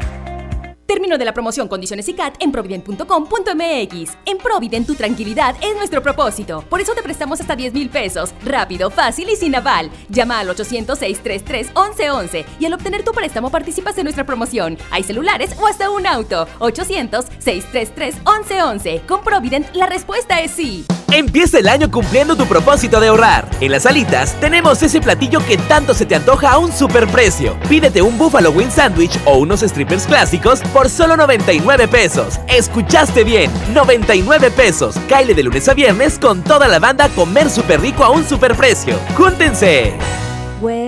[0.91, 4.17] Término de la promoción Condiciones y CAT en provident.com.mx.
[4.25, 6.65] En Provident tu tranquilidad es nuestro propósito.
[6.69, 8.33] Por eso te prestamos hasta 10 mil pesos.
[8.43, 9.89] Rápido, fácil y sin aval.
[10.09, 14.77] Llama al 800-633-1111 y al obtener tu préstamo participas en nuestra promoción.
[14.89, 16.45] Hay celulares o hasta un auto.
[16.59, 19.05] 800-633-1111.
[19.05, 20.83] Con Provident la respuesta es sí.
[21.13, 23.49] Empieza el año cumpliendo tu propósito de ahorrar.
[23.59, 27.59] En las alitas tenemos ese platillo que tanto se te antoja a un superprecio.
[27.67, 32.39] Pídete un Buffalo Wing Sandwich o unos strippers clásicos solo 99 pesos.
[32.47, 34.95] Escuchaste bien, 99 pesos.
[35.07, 38.95] Caile de lunes a viernes con toda la banda comer súper rico a un superprecio.
[39.17, 39.93] ¡Júntense!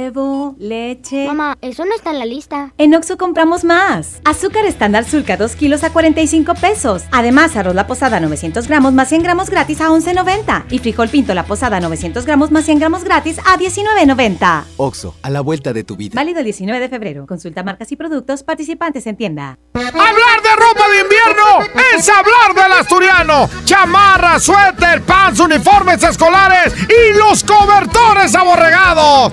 [0.03, 1.27] Huevo, leche.
[1.27, 2.73] Mamá, eso no está en la lista.
[2.77, 4.19] En Oxo compramos más.
[4.25, 7.03] Azúcar estándar Sulca 2 kilos a 45 pesos.
[7.13, 10.65] Además, arroz La Posada 900 gramos más 100 gramos gratis a 11.90.
[10.71, 14.63] Y frijol pinto La Posada 900 gramos más 100 gramos gratis a 19.90.
[14.75, 16.15] Oxo, a la vuelta de tu vida.
[16.15, 17.25] Válido el 19 de febrero.
[17.25, 19.57] Consulta marcas y productos participantes en tienda.
[19.73, 23.49] Hablar de ropa de invierno es hablar del asturiano.
[23.63, 29.31] Chamarra, suéter, pants, uniformes escolares y los cobertores aborregados.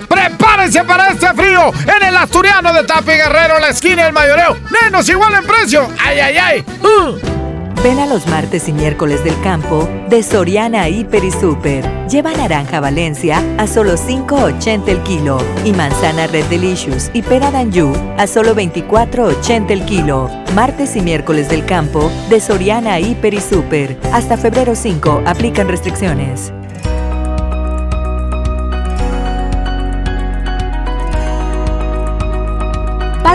[0.61, 4.55] Prepárense para este frío en el asturiano de Tapi Guerrero, la esquina del mayoreo.
[4.83, 5.89] Menos igual en precio.
[5.99, 6.65] ¡Ay, ay, ay!
[6.83, 7.81] Uh.
[7.81, 11.83] Ven a los martes y miércoles del campo de Soriana Hiper y Super.
[12.07, 17.91] Lleva naranja Valencia a solo 5.80 el kilo y manzana Red Delicious y pera Danju
[18.19, 20.29] a solo 24.80 el kilo.
[20.53, 23.97] Martes y miércoles del campo de Soriana Hiper y Super.
[24.13, 26.53] Hasta febrero 5 aplican restricciones.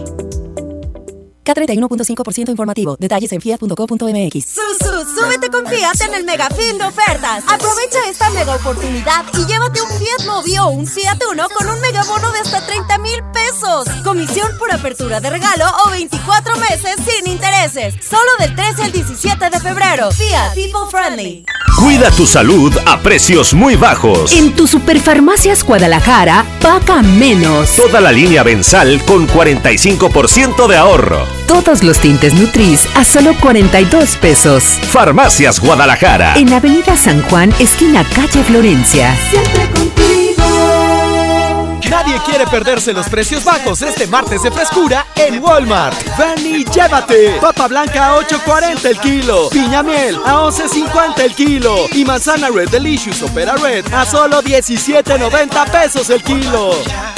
[1.45, 2.95] K31.5% informativo.
[2.99, 4.45] Detalles en fiat.co.mx.
[4.45, 7.43] Sus, súbete con Fiat en el mega fin de ofertas.
[7.47, 11.79] Aprovecha esta mega oportunidad y llévate un Fiat Mobi o un Fiat Uno con un
[11.81, 13.87] mega bono de hasta 30 mil pesos.
[14.03, 17.95] Comisión por apertura de regalo o 24 meses sin intereses.
[18.07, 20.11] Solo del 13 al 17 de febrero.
[20.11, 21.45] Fiat People Friendly.
[21.77, 24.33] Cuida tu salud a precios muy bajos.
[24.33, 27.75] En tu Superfarmacias Guadalajara, paga menos.
[27.75, 31.30] Toda la línea Bensal con 45% de ahorro.
[31.47, 34.63] Todos los tintes Nutris a solo 42 pesos.
[34.87, 36.35] Farmacias Guadalajara.
[36.35, 39.15] En Avenida San Juan, esquina calle Florencia.
[39.29, 40.00] Siempre contigo.
[41.91, 45.93] Nadie quiere perderse los precios bajos este martes de frescura en Walmart.
[46.17, 47.37] Ven y llévate.
[47.41, 49.49] Papa blanca a 8.40 el kilo.
[49.49, 51.75] Piña miel a 11.50 el kilo.
[51.91, 56.71] Y manzana Red Delicious Opera Red a solo 17.90 pesos el kilo.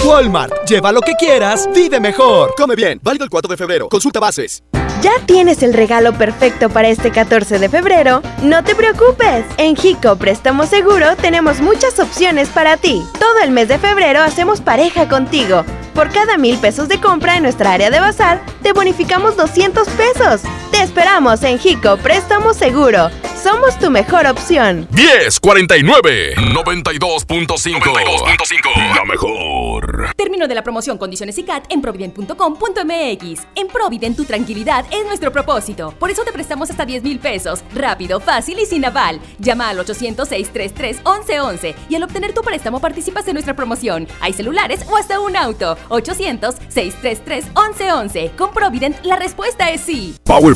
[0.03, 0.67] Walmart.
[0.67, 1.69] Lleva lo que quieras.
[1.71, 2.55] Vive mejor.
[2.57, 2.99] Come bien.
[3.03, 3.89] Válido el 4 de febrero.
[3.89, 4.63] Consulta bases.
[5.03, 8.21] ¿Ya tienes el regalo perfecto para este 14 de febrero?
[8.41, 9.43] No te preocupes.
[9.57, 13.03] En Jico Préstamo Seguro tenemos muchas opciones para ti.
[13.19, 15.65] Todo el mes de febrero hacemos pareja contigo.
[15.93, 20.41] Por cada mil pesos de compra en nuestra área de bazar, te bonificamos 200 pesos.
[20.73, 23.11] Te esperamos en Jico Préstamo Seguro.
[23.43, 24.87] Somos tu mejor opción.
[24.91, 30.13] 1049 92.5 La mejor.
[30.15, 33.41] Término de la promoción, condiciones y CAT en provident.com.mx.
[33.55, 35.93] En Provident tu tranquilidad es nuestro propósito.
[35.99, 37.65] Por eso te prestamos hasta 10 mil pesos.
[37.75, 39.19] Rápido, fácil y sin aval.
[39.39, 44.07] Llama al 800-633-1111 y al obtener tu préstamo participas en nuestra promoción.
[44.21, 45.77] Hay celulares o hasta un auto.
[45.89, 48.37] 800-633-1111.
[48.37, 50.15] Con Provident la respuesta es sí.
[50.23, 50.55] Power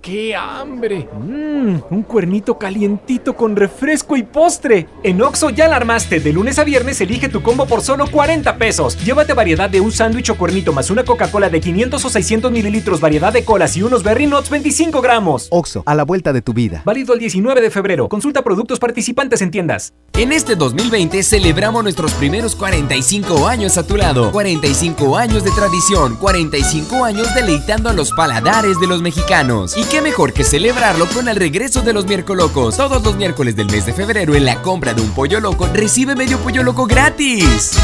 [0.00, 1.08] ¡Qué hambre!
[1.12, 4.86] Mmm, un cuernito calientito con refresco y postre.
[5.02, 6.20] En Oxo ya la armaste.
[6.20, 8.96] De lunes a viernes elige tu combo por solo 40 pesos.
[9.04, 13.00] Llévate variedad de un sándwich o cuernito más una Coca-Cola de 500 o 600 mililitros,
[13.00, 15.48] variedad de colas y unos Berry Nuts 25 gramos.
[15.50, 16.82] Oxo, a la vuelta de tu vida.
[16.84, 18.08] Válido el 19 de febrero.
[18.08, 19.94] Consulta productos participantes en tiendas.
[20.14, 24.30] En este 2020 celebramos nuestros primeros 45 años a tu lado.
[24.30, 26.16] 45 años de tradición.
[26.16, 29.76] 45 años deleitando a los paladares de los mexicanos.
[29.76, 32.76] ¿Y qué mejor que celebrarlo con el regreso de los miércolocos?
[32.76, 36.14] Todos los miércoles del mes de febrero en la compra de un pollo loco recibe
[36.14, 37.78] medio pollo loco gratis.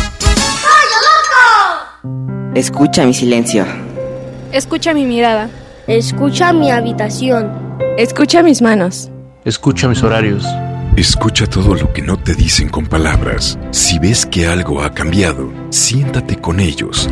[2.54, 3.66] Escucha mi silencio.
[4.52, 5.48] Escucha mi mirada.
[5.86, 7.50] Escucha mi habitación.
[7.96, 9.10] Escucha mis manos.
[9.44, 10.44] Escucha mis horarios.
[10.96, 13.58] Escucha todo lo que no te dicen con palabras.
[13.70, 17.08] Si ves que algo ha cambiado, siéntate con ellos.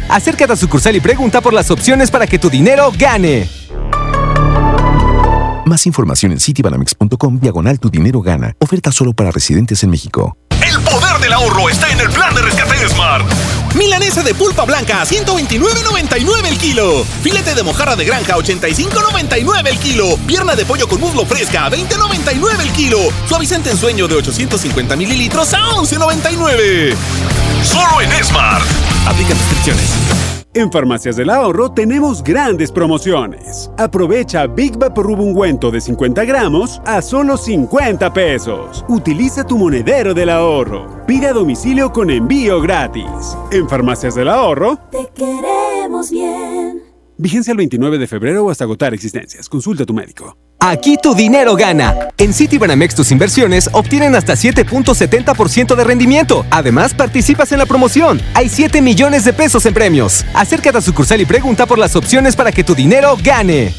[0.58, 3.48] Sucursal y pregunta por las opciones para que tu dinero gane.
[5.66, 8.56] Más información en citibanamex.com diagonal tu dinero gana.
[8.60, 10.38] Oferta solo para residentes en México.
[10.52, 13.26] El poder del ahorro está en el plan de rescate de Smart.
[13.76, 17.04] Milanesa de pulpa blanca a 129.99 el kilo.
[17.22, 20.18] Filete de mojarra de granja a 85.99 el kilo.
[20.28, 23.00] Pierna de pollo con muslo fresca a 20.99 el kilo.
[23.28, 26.96] Suavicente en sueño de 850 mililitros a 11.99.
[27.64, 28.66] Solo en Smart.
[29.08, 30.35] Aplica restricciones.
[30.56, 33.70] En Farmacias del Ahorro tenemos grandes promociones.
[33.78, 38.86] Aprovecha Big Vaporub ungüento de 50 gramos a solo 50 pesos.
[38.88, 41.06] Utiliza tu monedero del ahorro.
[41.06, 43.38] Pide a domicilio con envío gratis.
[43.52, 46.85] En Farmacias del Ahorro, Te queremos bien.
[47.18, 49.50] Vigencia el 29 de febrero o hasta agotar existencias.
[49.50, 50.38] Consulta a tu médico.
[50.60, 52.10] Aquí tu dinero gana.
[52.18, 56.46] En Citibanamex tus inversiones obtienen hasta 7.70% de rendimiento.
[56.50, 58.22] Además, participas en la promoción.
[58.34, 60.26] Hay 7 millones de pesos en premios.
[60.34, 63.74] Acércate a sucursal y pregunta por las opciones para que tu dinero gane.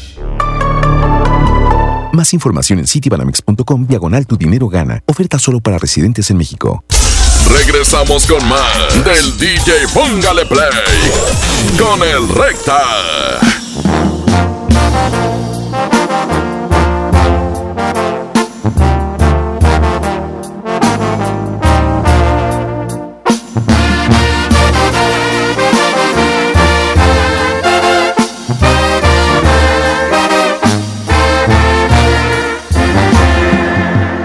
[2.13, 5.03] Más información en citibanamex.com diagonal tu dinero gana.
[5.05, 6.83] Oferta solo para residentes en México.
[7.49, 10.69] Regresamos con más del DJ Póngale Play
[11.77, 12.81] con el Recta.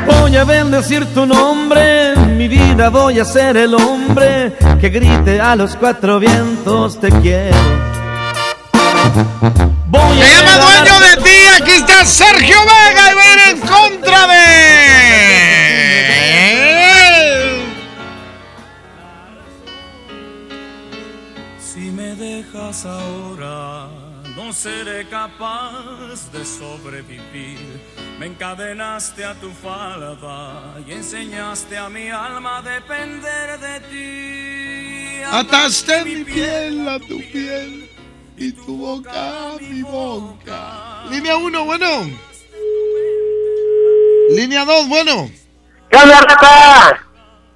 [0.07, 1.72] Voy a bendecir tu nombre,
[2.75, 7.57] vida voy a ser el hombre que grite a los cuatro vientos te quiero.
[9.89, 14.43] Voy Se llama dueño de ti, aquí está Sergio Vega y ven en contra de.
[21.59, 23.89] Si me dejas ahora,
[24.37, 27.81] no seré capaz de sobrevivir.
[28.23, 35.23] Me encadenaste a tu falda y enseñaste a mi alma a depender de ti.
[35.29, 37.91] Ataste mi piel a tu piel
[38.37, 41.03] y tu boca a mi boca.
[41.11, 41.89] Línea 1, bueno.
[44.31, 45.29] Línea 2, bueno.
[45.91, 47.03] ¿Qué onda?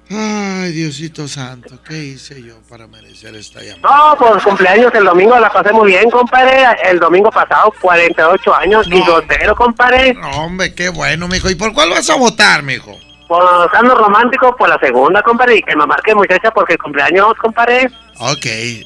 [0.09, 4.11] Ay, Diosito santo, ¿qué hice yo para merecer esta llamada?
[4.11, 6.63] No, por cumpleaños el domingo la pasé muy bien, compadre.
[6.83, 10.13] El domingo pasado, 48 años y soltero, compadre.
[10.13, 11.49] No, hombre, qué bueno, mijo.
[11.49, 12.97] ¿Y por cuál vas a votar, mijo?
[13.27, 13.43] Por
[13.73, 15.57] Sano Romántico, por la segunda, compadre.
[15.57, 17.91] Y que me marque muchacha porque cumpleaños, compadre.
[18.19, 18.45] Ok,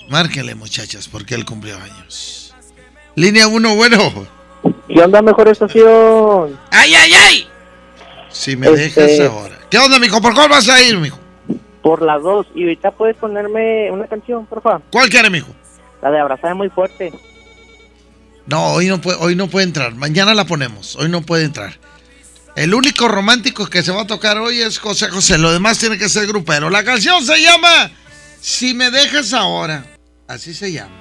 [0.10, 2.56] márquele, muchachas, porque él cumplió años.
[3.14, 4.28] Línea 1, bueno.
[4.88, 6.60] ¿Y onda mejor estación?
[6.72, 7.50] ¡Ay, ay, ay!
[8.30, 9.58] Si me Este- dejas ahora.
[9.72, 10.22] ¿Qué onda, mijo?
[10.22, 11.18] ¿Por cuál vas a ir, mijo?
[11.82, 12.46] Por las dos.
[12.54, 14.82] Y ahorita puedes ponerme una canción, por favor.
[14.92, 15.48] ¿Cuál quiere, mijo?
[16.02, 17.14] La de Abrazada muy fuerte.
[18.46, 19.96] No, hoy no, puede, hoy no puede entrar.
[19.96, 20.98] Mañana la ponemos.
[20.98, 21.80] Hoy no puede entrar.
[22.58, 25.38] El único romántico que se va a tocar hoy es José José.
[25.38, 26.70] Lo demás tiene que ser grupero.
[26.70, 27.92] La canción se llama
[28.42, 29.86] Si me dejas ahora.
[30.28, 30.92] Así se llama.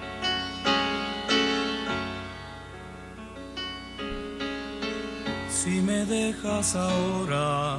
[5.51, 7.79] Si me dejas ahora,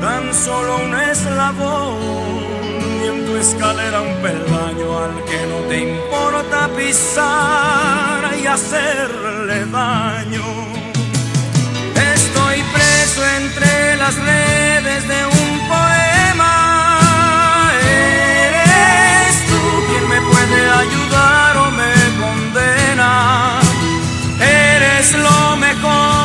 [0.00, 1.96] tan solo un eslabón
[3.02, 10.44] y en tu escalera un peldaño al que no te importa pisar y hacerle daño.
[12.14, 17.00] Estoy preso entre las redes de un poema.
[17.82, 23.60] Eres tú quien me puede ayudar o me condena.
[24.40, 26.17] Eres lo mejor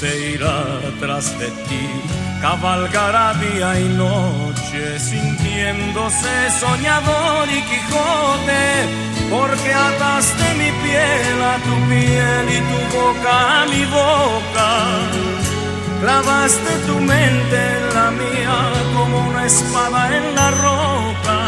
[0.00, 0.64] se irá
[0.98, 1.84] tras de ti.
[2.40, 8.64] Cabalgará día y noche, sintiéndose soñador y Quijote,
[9.34, 14.68] porque ataste mi piel a tu piel y tu boca a mi boca.
[16.00, 18.58] Clavaste tu mente en la mía
[18.94, 21.38] como una espada en la roca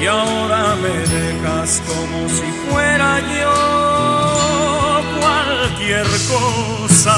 [0.00, 3.95] y ahora me dejas como si fuera yo
[5.66, 7.16] cualquier cosa.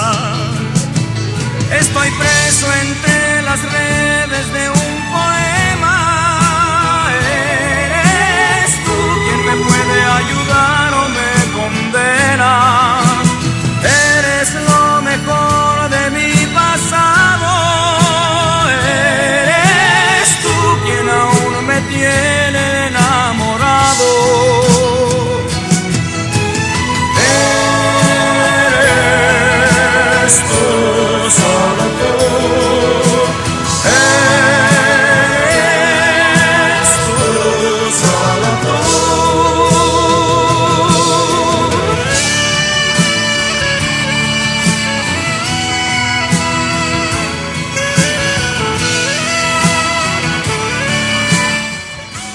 [1.70, 5.96] Estoy preso entre las redes de un poema.
[7.84, 10.47] Eres tú quien me puede ayudar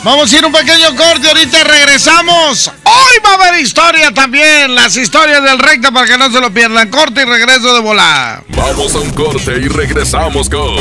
[0.04, 2.68] Vamos a ir un pequeño corte, ahorita regresamos.
[2.84, 6.52] Hoy va a haber historia también, las historias del recta para que no se lo
[6.52, 6.90] pierdan.
[6.90, 8.44] Corte y regreso de volada.
[8.50, 10.76] Vamos a un corte y regresamos con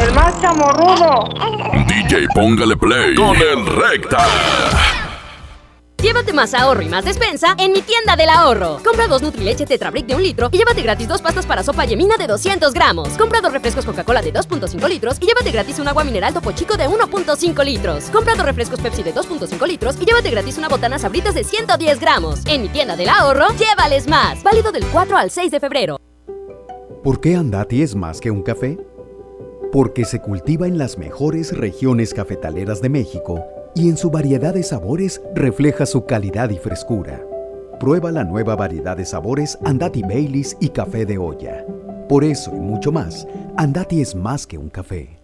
[0.00, 1.34] El más chamorrudo.
[1.88, 4.24] DJ Póngale Play con el recta.
[6.04, 8.78] Llévate más ahorro y más despensa en mi tienda del ahorro.
[8.84, 11.86] Compra dos Nutrileche Tetra Brick de un litro y llévate gratis dos pastas para sopa
[11.86, 13.08] yemina de 200 gramos.
[13.16, 16.76] Compra dos refrescos Coca-Cola de 2.5 litros y llévate gratis un agua mineral Topo Chico
[16.76, 18.04] de 1.5 litros.
[18.10, 21.98] Compra dos refrescos Pepsi de 2.5 litros y llévate gratis una botana Sabritas de 110
[21.98, 22.44] gramos.
[22.44, 24.42] En mi tienda del ahorro, llévales más.
[24.42, 25.98] Válido del 4 al 6 de febrero.
[27.02, 28.76] ¿Por qué Andati es más que un café?
[29.72, 33.42] Porque se cultiva en las mejores regiones cafetaleras de México
[33.74, 37.22] y en su variedad de sabores refleja su calidad y frescura.
[37.80, 41.64] Prueba la nueva variedad de sabores Andati Baileys y café de olla.
[42.08, 45.23] Por eso y mucho más, Andati es más que un café.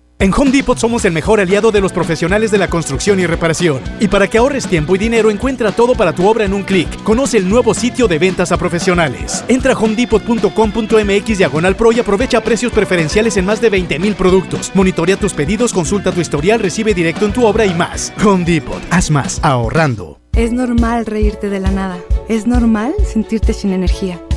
[0.21, 3.81] En Home Depot somos el mejor aliado de los profesionales de la construcción y reparación.
[3.99, 7.01] Y para que ahorres tiempo y dinero, encuentra todo para tu obra en un clic.
[7.01, 9.43] Conoce el nuevo sitio de ventas a profesionales.
[9.47, 14.69] Entra a homedepot.com.mx diagonal pro y aprovecha precios preferenciales en más de 20 mil productos.
[14.75, 18.13] Monitorea tus pedidos, consulta tu historial, recibe directo en tu obra y más.
[18.23, 20.19] Home Depot, haz más ahorrando.
[20.35, 21.97] Es normal reírte de la nada.
[22.29, 24.21] Es normal sentirte sin energía.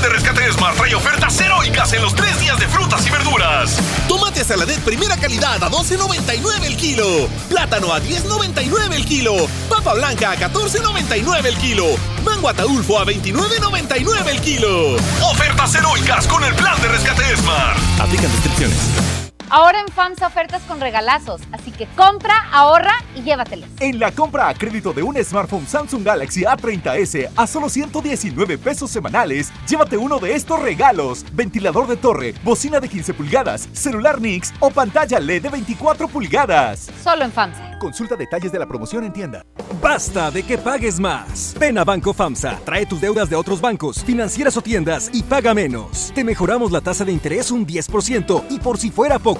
[0.00, 3.76] Plan de rescate Smart trae ofertas heroicas en los tres días de frutas y verduras.
[4.08, 7.28] Tomate saladet primera calidad a 12.99 el kilo.
[7.48, 9.34] Plátano a 10.99 el kilo.
[9.68, 11.84] Papa blanca a 14.99 el kilo.
[12.24, 14.96] Mango ataulfo a 29.99 el kilo.
[15.30, 17.78] Ofertas heroicas con el plan de rescate Smart.
[18.00, 19.29] Aplican descripciones.
[19.52, 23.68] Ahora en FAMSA ofertas con regalazos, así que compra, ahorra y llévatelos.
[23.80, 28.92] En la compra a crédito de un smartphone Samsung Galaxy A30s a solo 119 pesos
[28.92, 34.54] semanales, llévate uno de estos regalos: ventilador de torre, bocina de 15 pulgadas, celular Nix
[34.60, 36.88] o pantalla LED de 24 pulgadas.
[37.02, 37.70] Solo en FAMSA.
[37.80, 39.42] Consulta detalles de la promoción en tienda.
[39.82, 41.56] Basta de que pagues más.
[41.58, 45.54] Ven a Banco FAMSA, trae tus deudas de otros bancos, financieras o tiendas y paga
[45.54, 46.12] menos.
[46.14, 49.39] Te mejoramos la tasa de interés un 10% y por si fuera poco,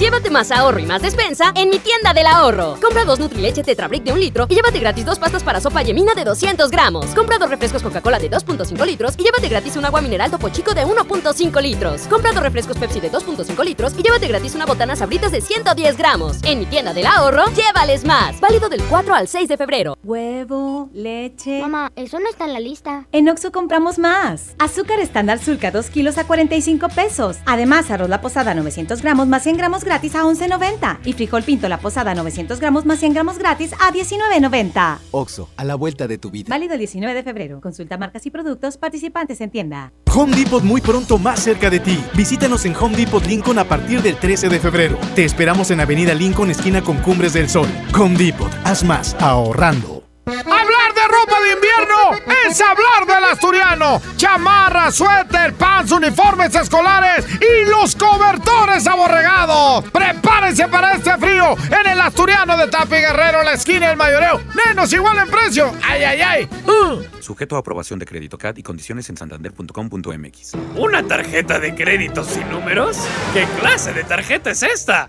[0.00, 2.78] Llévate más ahorro y más despensa en mi tienda del ahorro.
[2.80, 6.14] Compra dos Nutrileche Tetrabric de un litro y llévate gratis dos pastas para sopa yemina
[6.14, 7.04] de 200 gramos.
[7.08, 10.72] Compra dos refrescos Coca-Cola de 2.5 litros y llévate gratis un agua mineral Topo Chico
[10.72, 12.00] de 1.5 litros.
[12.08, 15.98] Compra dos refrescos Pepsi de 2.5 litros y llévate gratis una botana Sabritas de 110
[15.98, 16.38] gramos.
[16.44, 18.40] En mi tienda del ahorro, llévales más.
[18.40, 19.98] Válido del 4 al 6 de febrero.
[20.02, 21.60] Huevo, leche.
[21.60, 23.06] Mamá, eso no está en la lista.
[23.12, 24.54] En Oxo compramos más.
[24.58, 27.36] Azúcar estándar Sulca 2 kilos a 45 pesos.
[27.44, 30.98] Además, arroz la posada 900 gramos más 100 gramos gratis a 11.90.
[31.04, 34.98] Y frijol pinto la posada 900 gramos más 100 gramos gratis a 19.90.
[35.10, 36.46] Oxo, a la vuelta de tu vida.
[36.48, 37.60] Válido el 19 de febrero.
[37.60, 39.92] Consulta marcas y productos participantes en tienda.
[40.14, 42.02] Home Depot muy pronto más cerca de ti.
[42.14, 44.96] Visítanos en Home Depot Lincoln a partir del 13 de febrero.
[45.16, 47.68] Te esperamos en Avenida Lincoln, esquina con Cumbres del Sol.
[47.98, 49.99] Home Depot, haz más ahorrando.
[50.38, 54.00] Hablar de ropa de invierno es hablar del asturiano.
[54.16, 59.84] Chamarra, suéter, pants, uniformes escolares y los cobertores aborregados.
[59.90, 64.40] Prepárense para este frío en el asturiano de Tapi Guerrero, la esquina del mayoreo.
[64.66, 65.72] Menos igual en precio.
[65.82, 66.48] ¡Ay, ay, ay!
[66.66, 67.02] Uh.
[67.20, 70.52] Sujeto a aprobación de crédito CAT y condiciones en santander.com.mx.
[70.76, 72.98] ¿Una tarjeta de crédito sin números?
[73.32, 75.08] ¿Qué clase de tarjeta es esta?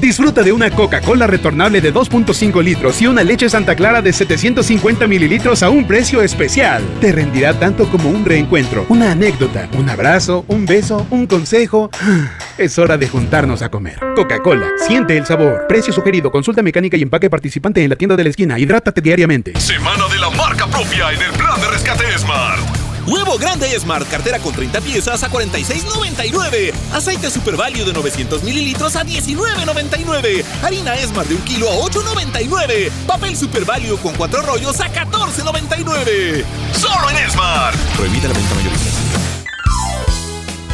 [0.00, 5.06] Disfruta de una Coca-Cola retornable de 2.5 litros y una leche Santa Clara de 750
[5.06, 6.82] mililitros a un precio especial.
[7.00, 11.90] Te rendirá tanto como un reencuentro, una anécdota, un abrazo, un beso, un consejo.
[12.58, 13.98] Es hora de juntarnos a comer.
[14.14, 15.66] Coca-Cola, siente el sabor.
[15.68, 18.58] Precio sugerido, consulta mecánica y empaque participante en la tienda de la esquina.
[18.58, 19.58] Hidrátate diariamente.
[19.58, 22.81] Semana de la marca propia en el plan de rescate Smart.
[23.06, 26.72] Huevo grande Smart, cartera con 30 piezas a 46.99.
[26.92, 30.44] Aceite Super Value de 900 mililitros a 19.99.
[30.62, 32.90] Harina Smart de un kilo a 8.99.
[33.06, 36.44] Papel Super Value con 4 rollos a 14.99.
[36.72, 37.76] Solo en Smart.
[37.96, 39.21] Prohibida la venta mayorista.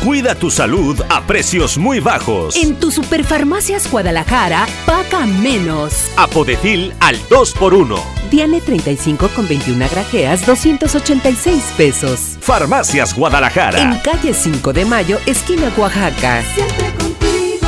[0.05, 2.55] Cuida tu salud a precios muy bajos.
[2.55, 6.13] En tu Superfarmacias Guadalajara, paga menos.
[6.17, 8.01] Apodecil al 2x1.
[8.31, 12.39] Diane 35 con 21 grajeas, 286 pesos.
[12.41, 13.81] Farmacias Guadalajara.
[13.81, 16.45] En calle 5 de Mayo, esquina Oaxaca.
[16.55, 17.67] Siempre contigo.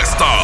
[0.00, 0.43] Esta es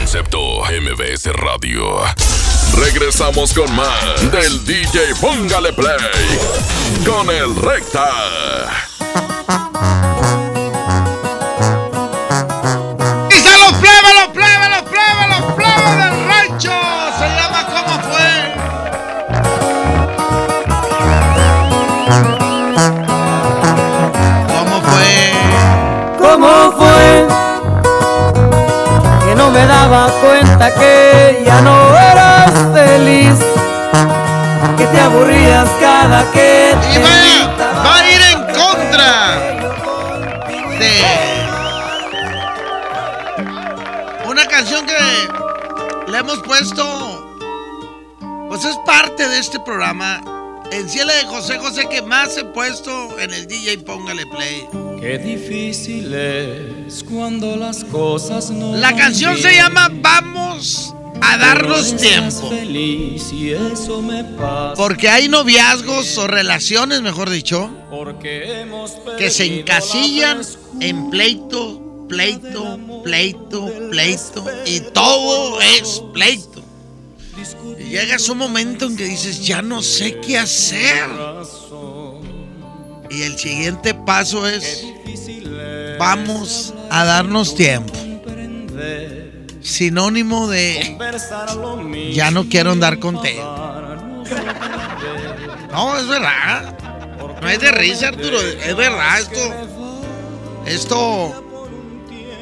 [0.00, 2.00] Concepto MBS Radio.
[2.74, 5.98] Regresamos con más del DJ Póngale Play
[7.04, 8.10] con el Recta.
[36.32, 39.10] Que Y vaya, va a ir en contra
[40.78, 40.92] de
[44.28, 47.38] una canción que le hemos puesto,
[48.48, 50.20] pues es parte de este programa.
[50.72, 54.68] En Cielo de José José que más he puesto en el DJ Póngale Play.
[55.00, 58.76] Qué difícil es cuando las cosas no.
[58.76, 60.29] La canción se llama Vamos
[61.32, 62.50] a darnos tiempo.
[64.76, 67.70] Porque hay noviazgos o relaciones, mejor dicho,
[69.18, 70.42] que se encasillan
[70.80, 74.44] en pleito, pleito, pleito, pleito.
[74.66, 76.62] Y todo es pleito.
[77.78, 81.08] Y llegas un momento en que dices, ya no sé qué hacer.
[83.10, 84.86] Y el siguiente paso es
[85.98, 88.09] Vamos a darnos tiempo.
[89.62, 90.96] Sinónimo de
[92.12, 93.42] ya no quiero andar contigo.
[95.70, 96.74] No, es verdad.
[97.40, 98.40] No es de risa, Arturo.
[98.40, 99.40] Es verdad, esto.
[100.66, 101.76] Esto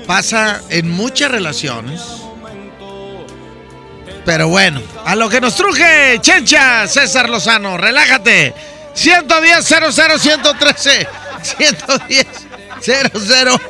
[0.07, 2.03] pasa en muchas relaciones.
[4.25, 8.55] Pero bueno, a lo que nos truje, Chencha, César Lozano, relájate.
[8.95, 11.09] 110 00 113
[11.43, 12.27] 110
[12.81, 13.61] 00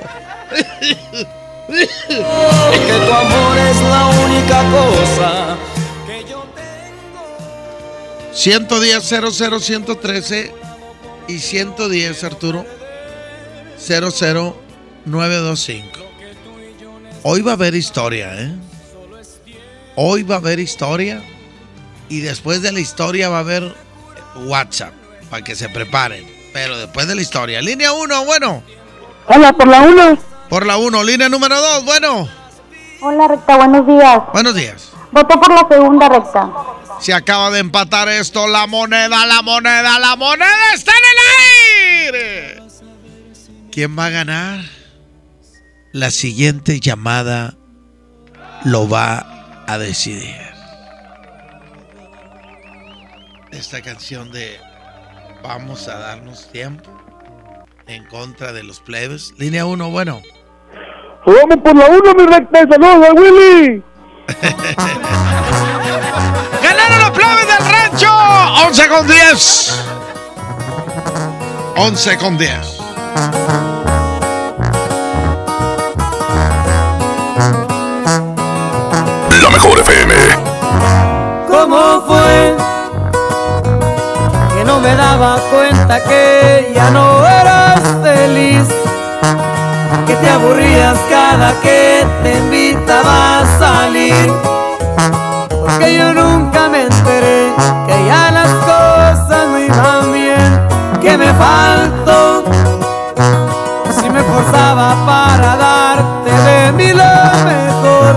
[1.68, 5.58] que tu amor es la única cosa
[8.32, 10.54] 110 00 113
[11.28, 12.64] y 110 Arturo
[13.78, 15.98] 00925.
[17.24, 18.54] Hoy va a haber historia, ¿eh?
[19.96, 21.22] Hoy va a haber historia
[22.08, 23.74] y después de la historia va a haber
[24.46, 24.94] WhatsApp
[25.28, 26.24] para que se preparen.
[26.52, 28.62] Pero después de la historia, línea 1, bueno.
[29.26, 30.37] Hola, por la 1.
[30.48, 32.28] Por la 1, línea número 2, bueno.
[33.00, 34.22] Hola, recta, buenos días.
[34.32, 34.92] Buenos días.
[35.12, 36.50] Voto por la segunda recta.
[37.00, 42.62] Se acaba de empatar esto, la moneda, la moneda, la moneda está en el aire.
[43.70, 44.60] ¿Quién va a ganar?
[45.92, 47.54] La siguiente llamada
[48.64, 50.36] lo va a decidir.
[53.52, 54.58] Esta canción de
[55.42, 56.90] Vamos a darnos tiempo
[57.86, 59.34] en contra de los plebes.
[59.38, 60.20] Línea 1, bueno.
[61.26, 62.60] Vamos por la 1, mi recta.
[62.70, 63.82] Saludos a Willy.
[66.62, 68.10] ¡Ganaron los plebes del rancho!
[68.66, 69.84] 11 con 10.
[71.76, 72.78] 11 con 10.
[79.42, 80.14] La mejor FM.
[81.48, 82.54] ¿Cómo fue?
[84.56, 87.27] Que no me daba cuenta que ya no feliz.
[90.08, 94.32] Que te aburrías cada que te invitaba a salir.
[95.50, 97.52] Porque yo nunca me enteré
[97.86, 100.68] que ya las cosas no iban bien.
[101.02, 102.42] Que me faltó.
[104.00, 107.14] Si me forzaba para darte de mí lo
[107.44, 108.16] mejor.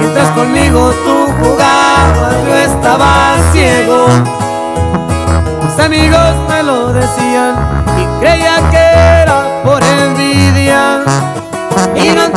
[0.00, 4.06] Mientras conmigo tú jugabas, yo estaba ciego.
[5.62, 7.54] Mis amigos me lo decían
[7.96, 8.89] y creía que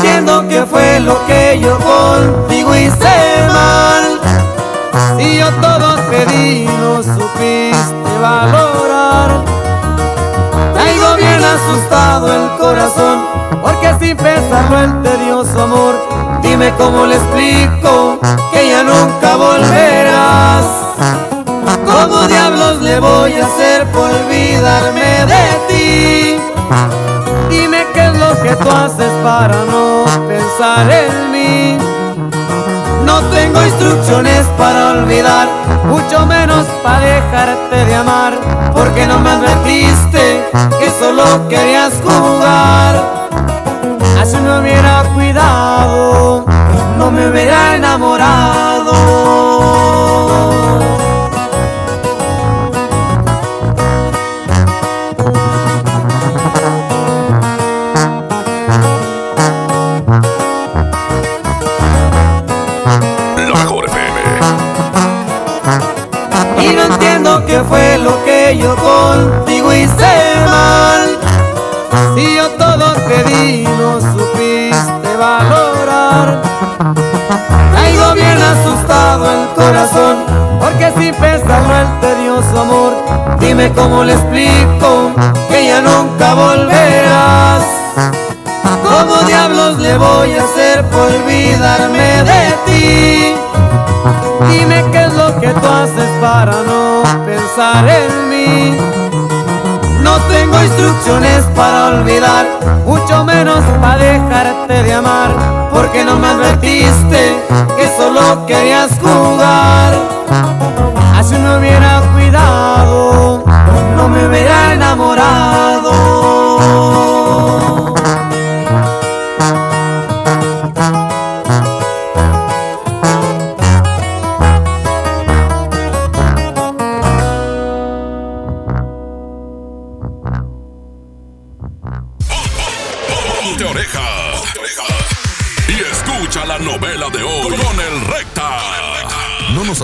[0.03, 4.19] Entiendo qué fue lo que yo contigo hice mal.
[5.17, 9.45] Si yo todo te di, no supiste valorar.
[10.73, 13.25] Traigo bien asustado el corazón,
[13.61, 15.95] porque sin pesarlo el tedioso amor,
[16.41, 18.19] dime cómo le explico
[18.51, 20.65] que ya nunca volverás.
[21.85, 26.37] ¿Cómo diablos le voy a hacer por olvidarme de ti?
[27.49, 28.02] Dime lo
[28.41, 31.77] que tú haces para no pensar en mí.
[33.05, 35.47] No tengo instrucciones para olvidar,
[35.85, 38.33] mucho menos para dejarte de amar,
[38.73, 40.49] porque no me advertiste
[40.79, 43.29] que solo querías jugar.
[44.19, 46.45] Así me hubiera cuidado,
[46.97, 48.82] no me hubiera enamorado.
[68.57, 71.17] Yo contigo hice mal.
[72.15, 76.41] Si yo todo te di, no supiste valorar.
[77.71, 80.17] Traigo bien asustado el corazón,
[80.59, 82.93] porque sin pensarlo el tedioso amor,
[83.39, 85.11] dime cómo le explico
[85.49, 87.63] que ya nunca volverás.
[88.83, 93.52] ¿Cómo diablos le voy a hacer por olvidarme de ti?
[94.49, 98.77] Dime qué es lo que tú haces para no pensar en mí.
[100.01, 102.45] No tengo instrucciones para olvidar,
[102.85, 105.31] mucho menos para dejarte de amar,
[105.71, 107.37] porque no me advertiste
[107.77, 109.93] que solo querías jugar.
[111.15, 113.43] Así no hubiera cuidado,
[113.95, 115.93] no me hubiera enamorado.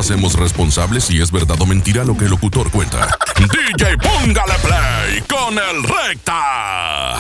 [0.09, 3.15] Hacemos responsables si es verdad o mentira lo que el locutor cuenta.
[3.37, 7.13] DJ Póngale Play con el recta.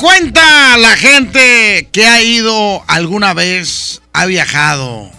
[0.00, 5.10] Cuenta la gente que ha ido alguna vez, ha viajado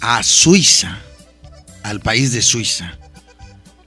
[0.00, 0.98] a Suiza,
[1.82, 2.96] al país de Suiza.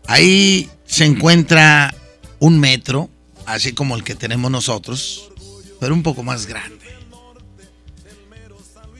[0.05, 1.91] Ahí se encuentra
[2.37, 3.09] un metro,
[3.47, 5.31] así como el que tenemos nosotros,
[5.79, 6.85] pero un poco más grande.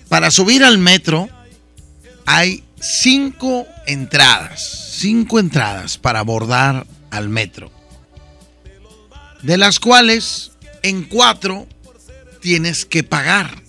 [0.10, 1.30] Para subir al metro
[2.26, 7.72] hay cinco entradas, cinco entradas para abordar al metro,
[9.42, 10.52] de las cuales
[10.82, 11.68] en cuatro
[12.42, 13.64] tienes que pagar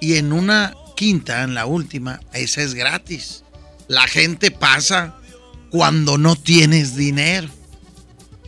[0.00, 3.44] y en una quinta, en la última, esa es gratis.
[3.88, 5.16] La gente pasa
[5.70, 7.48] cuando no tienes dinero.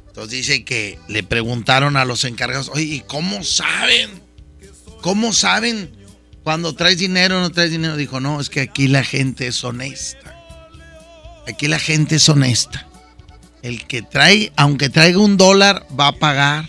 [0.09, 4.23] Entonces dice que le preguntaron a los encargados, oye, ¿y cómo saben?
[5.01, 5.98] ¿Cómo saben
[6.49, 7.95] cuando traes dinero no traes dinero?
[7.95, 10.35] Dijo, no, es que aquí la gente es honesta.
[11.47, 12.89] Aquí la gente es honesta.
[13.61, 16.67] El que trae, aunque traiga un dólar, va a pagar.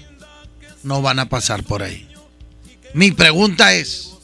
[0.84, 2.10] No van a pasar por ahí.
[2.94, 4.16] Mi pregunta es,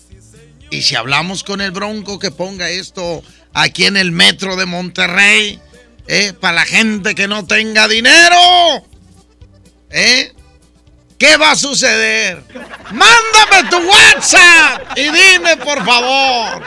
[0.71, 3.23] ¿y si hablamos con el Bronco que ponga esto
[3.53, 5.61] aquí en el metro de Monterrey?
[6.07, 6.33] ¿eh?
[6.37, 8.35] Para la gente que no tenga dinero.
[9.89, 10.33] ¿Eh?
[11.17, 12.43] ¿Qué va a suceder?
[12.91, 16.61] Mándame tu WhatsApp y dime por favor.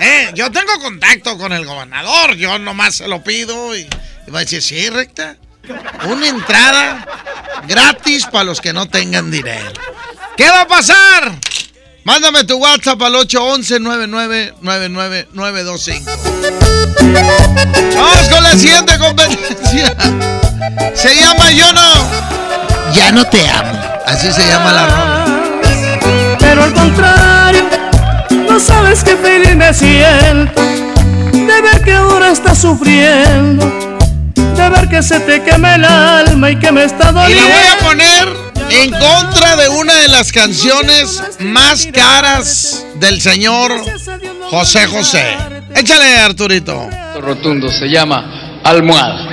[0.00, 0.30] ¿Eh?
[0.34, 3.86] Yo tengo contacto con el gobernador, yo nomás se lo pido y,
[4.32, 5.36] va a decir, sí, recta.
[6.06, 7.06] Una entrada
[7.68, 9.72] gratis para los que no tengan dinero.
[10.36, 11.38] ¿Qué va a pasar?
[12.04, 16.02] Mándame tu WhatsApp al 811-9999-925.
[17.94, 19.94] Vamos con la siguiente competencia.
[20.94, 22.51] Se llama Yo no.
[22.94, 23.78] Ya no te amo.
[24.06, 25.24] Así se llama la rola.
[26.38, 27.64] Pero al contrario,
[28.50, 30.60] no sabes qué feliz me siento
[31.32, 33.64] de ver que ahora estás sufriendo,
[34.34, 37.48] de ver que se te quema el alma y que me está Y doliendo.
[37.48, 38.28] la voy a poner
[38.70, 43.72] en contra de una de las canciones más caras del señor
[44.50, 45.36] José José.
[45.74, 46.88] Échale, Arturito.
[47.20, 49.28] rotundo, se llama almohada.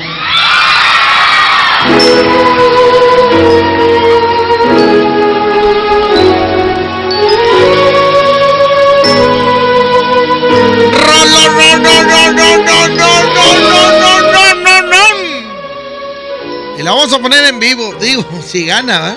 [16.90, 17.94] La vamos a poner en vivo.
[18.02, 19.16] Digo, si gana, ¿va?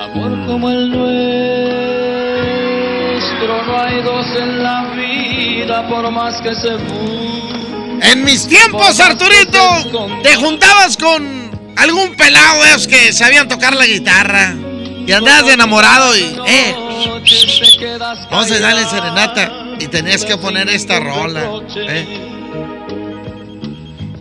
[0.00, 1.12] Amor como el nuestro,
[3.66, 6.76] no hay dos en la vida, por más que se
[8.10, 13.86] En mis tiempos, Arturito, te juntabas con algún pelado de esos que sabían tocar la
[13.86, 14.56] guitarra
[15.06, 16.74] y andabas de enamorado y, eh,
[18.30, 22.30] vamos a darle serenata y tenías que poner esta rola, eh.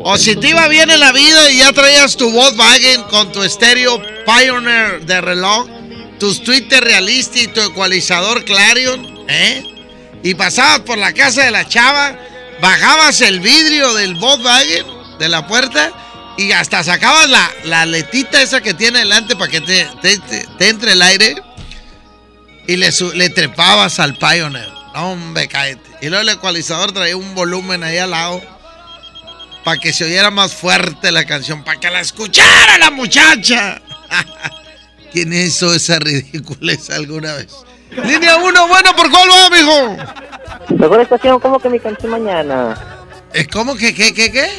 [0.06, 3.42] O si te iba bien en la vida y ya traías tu Volkswagen con tu
[3.42, 5.68] estéreo Pioneer de reloj,
[6.20, 9.64] tus Twitter realista y tu ecualizador Clarion, ¿eh?
[10.22, 12.18] Y pasabas por la casa de la chava,
[12.62, 14.86] bajabas el vidrio del Volkswagen
[15.20, 15.92] de la puerta
[16.38, 20.48] y hasta sacabas la, la letita esa que tiene delante para que te, te- te-
[20.58, 21.36] te entre el aire
[22.68, 24.73] y le, le trepabas al Pioneer.
[24.94, 25.82] No, hombre, cállate.
[26.02, 28.42] Y luego el ecualizador traía un volumen ahí al lado
[29.64, 33.82] para que se oyera más fuerte la canción, para que la escuchara la muchacha.
[35.12, 37.54] ¿Quién hizo esa ridiculez alguna vez?
[37.92, 40.76] Línea 1, bueno, ¿por cuál va, mijo?
[40.78, 42.76] Mejor estación, ¿cómo que mi canción mañana?
[43.34, 44.50] Eh, ¿Cómo que qué, qué, qué?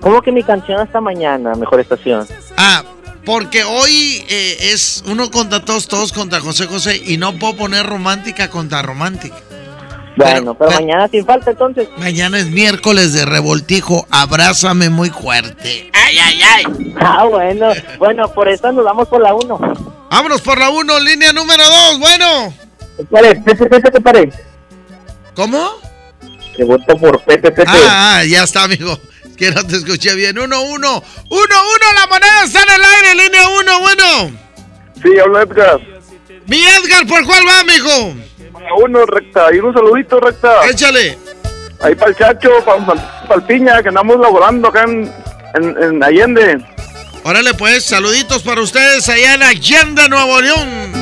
[0.00, 1.54] ¿Cómo que mi canción hasta mañana?
[1.54, 2.26] Mejor estación.
[2.56, 2.84] Ah,
[3.24, 7.86] porque hoy eh, es uno contra todos, todos contra José José y no puedo poner
[7.86, 9.36] romántica contra romántica.
[10.16, 11.88] Bueno, pero, mañana sin falta entonces.
[11.96, 15.90] Mañana es miércoles de revoltijo, abrázame muy fuerte.
[15.92, 16.94] ¡Ay, ay, ay!
[17.00, 17.70] Ah, bueno.
[17.98, 19.58] Bueno, por eso nos vamos por la 1.
[20.10, 22.54] Vámonos por la 1, línea número 2, bueno.
[23.08, 24.30] ¿Cuál Pepe, Pepe, te paré.
[25.34, 25.70] ¿Cómo?
[26.54, 27.64] Que voto por Pepe, Pepe.
[27.66, 28.98] Ah, ah, ya está, amigo.
[29.24, 30.38] Es Que no te escuché bien.
[30.38, 30.68] 1, 1.
[30.68, 31.44] 1, 1,
[31.94, 34.38] la moneda está en el aire, línea 1, bueno.
[35.02, 35.80] Sí, habla Edgar.
[36.46, 38.14] Mi Edgar, ¿por cuál va, mijo?
[38.54, 39.54] A uno, recta.
[39.54, 40.66] Y un saludito, recta.
[40.68, 41.18] Échale.
[41.80, 45.12] Ahí para el Chacho, para el Piña, que andamos laborando acá en,
[45.54, 46.64] en, en Allende.
[47.24, 50.92] Órale, pues, saluditos para ustedes allá en Allende, Nuevo León.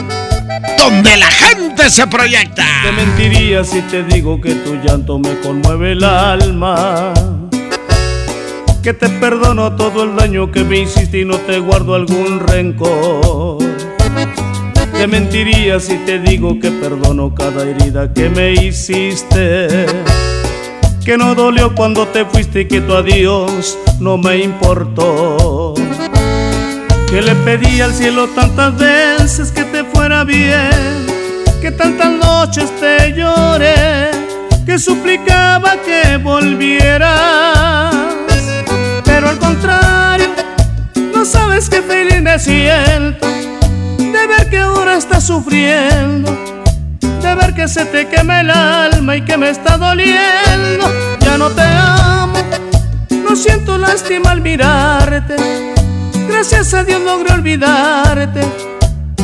[0.79, 2.65] Donde la gente se proyecta.
[2.83, 7.13] Te mentiría si te digo que tu llanto me conmueve el alma.
[8.83, 13.59] Que te perdono todo el daño que me hiciste y no te guardo algún rencor.
[15.01, 19.87] Te mentiría si te digo que perdono cada herida que me hiciste.
[21.03, 25.73] Que no dolió cuando te fuiste y que tu adiós no me importó.
[27.09, 31.07] Que le pedí al cielo tantas veces que te fuera bien,
[31.63, 34.11] que tantas noches te lloré,
[34.67, 37.95] que suplicaba que volvieras.
[39.07, 40.27] Pero al contrario,
[41.15, 43.50] no sabes qué feliz me siento
[45.31, 46.37] sufriendo,
[47.01, 50.87] de ver que se te quema el alma y que me está doliendo.
[51.21, 52.35] Ya no te amo,
[53.25, 55.37] no siento lástima al mirarte.
[56.29, 58.41] Gracias a Dios logré olvidarte.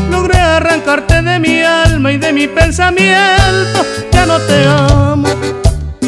[0.08, 3.84] Logré arrancarte de mi alma y de mi pensamiento.
[4.12, 5.28] Ya no te amo.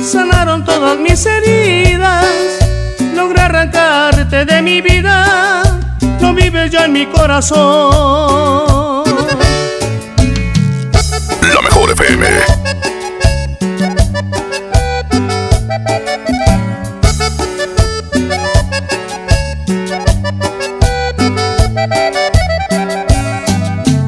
[0.00, 2.24] Sanaron todas mis heridas.
[3.16, 5.64] Logré arrancarte de mi vida.
[6.20, 8.87] No vives ya en mi corazón.
[11.78, 12.26] Mejor FM.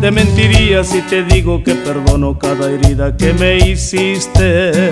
[0.00, 4.90] Te mentiría si te digo que perdono cada herida que me hiciste.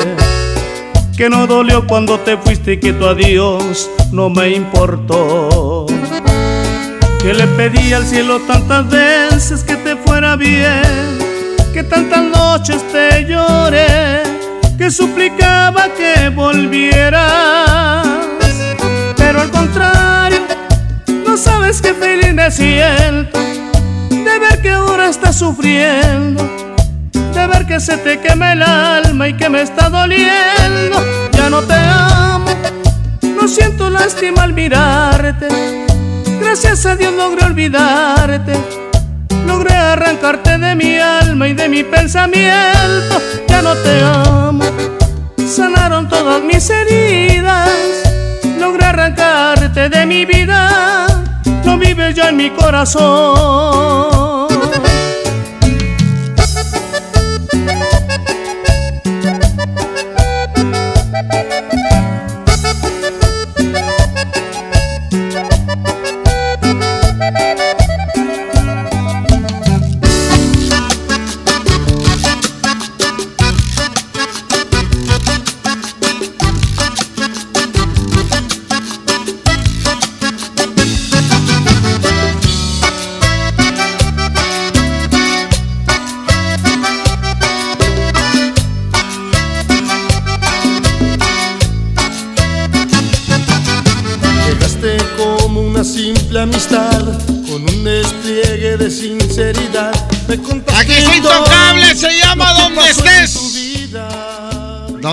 [1.16, 5.86] Que no dolió cuando te fuiste y que tu adiós no me importó.
[7.20, 11.27] Que le pedí al cielo tantas veces que te fuera bien.
[11.78, 14.24] Que tantas noches te lloré.
[14.76, 18.04] Que suplicaba que volvieras.
[19.16, 20.40] Pero al contrario,
[21.24, 23.38] no sabes qué feliz me siento
[24.10, 26.42] de ver que ahora estás sufriendo,
[27.12, 30.98] de ver que se te quema el alma y que me está doliendo.
[31.30, 32.50] Ya no te amo,
[33.40, 35.46] no siento lástima al mirarte.
[36.40, 38.54] Gracias a Dios logré olvidarte,
[39.48, 43.14] logré arrancarte de mi alma y de mi pensamiento.
[43.48, 44.64] Ya no te amo,
[45.44, 47.70] sanaron todas mis heridas,
[48.60, 51.06] logré arrancarte de mi vida
[51.68, 54.27] no vives ya en mi corazón.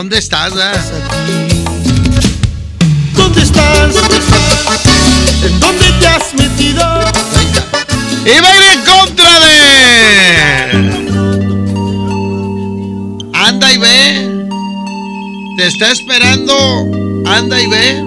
[0.05, 0.53] ¿Dónde estás?
[0.55, 0.71] ah?
[3.15, 3.95] ¿Dónde estás?
[5.43, 6.83] ¿En dónde te has metido?
[8.23, 9.57] Y va a ir en contra de.
[13.33, 14.45] Anda y ve.
[15.57, 16.53] Te está esperando.
[17.25, 17.97] Anda y ve.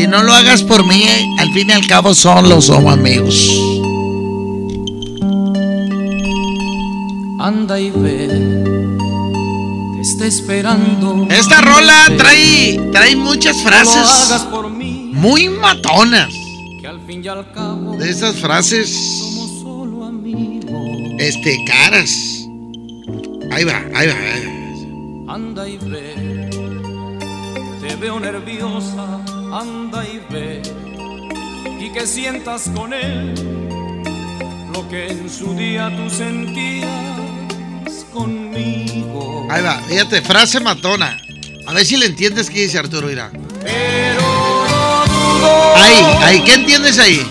[0.00, 1.02] Y no lo hagas por mí.
[1.02, 1.26] eh.
[1.40, 3.50] Al fin y al cabo son los somos amigos.
[7.40, 8.27] Anda y ve,
[10.28, 11.26] esperando.
[11.30, 14.46] Esta rola trae, trae muchas frases
[15.12, 16.32] muy matonas.
[17.98, 19.24] De esas frases.
[21.18, 22.10] Este, caras.
[23.50, 24.14] Ahí va, ahí va.
[24.14, 24.46] ahí
[25.26, 25.34] va.
[25.34, 26.50] anda y ve.
[27.80, 29.20] Te veo nerviosa,
[29.52, 30.62] anda y ve.
[31.80, 33.34] Y que sientas con él
[34.72, 37.27] lo que en su día tú sentías
[38.12, 39.46] conmigo.
[39.50, 41.18] Ahí va, fíjate, frase matona.
[41.66, 43.32] A ver si le entiendes qué dice Arturo Irán.
[45.76, 47.26] Ahí, ahí, ¿qué entiendes ahí?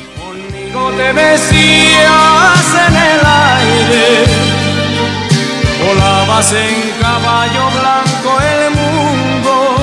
[0.72, 4.26] No te mecías en el aire,
[5.86, 9.76] volabas en caballo blanco el mundo.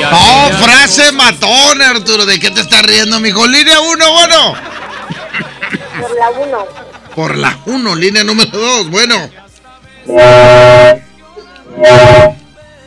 [0.00, 2.24] No, aquella frase matona, Arturo.
[2.24, 3.46] ¿De qué te estás riendo, mijo?
[3.46, 4.54] Línea 1, bueno.
[6.00, 6.89] Por la 1.
[7.20, 9.14] Por la 1, línea número 2, bueno.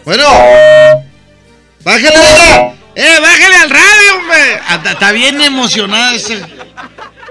[0.03, 0.23] Bueno.
[1.83, 2.73] Bájale.
[2.95, 4.89] Eh, bájale al radio, hombre.
[4.91, 6.41] Está, bien emocionada ese.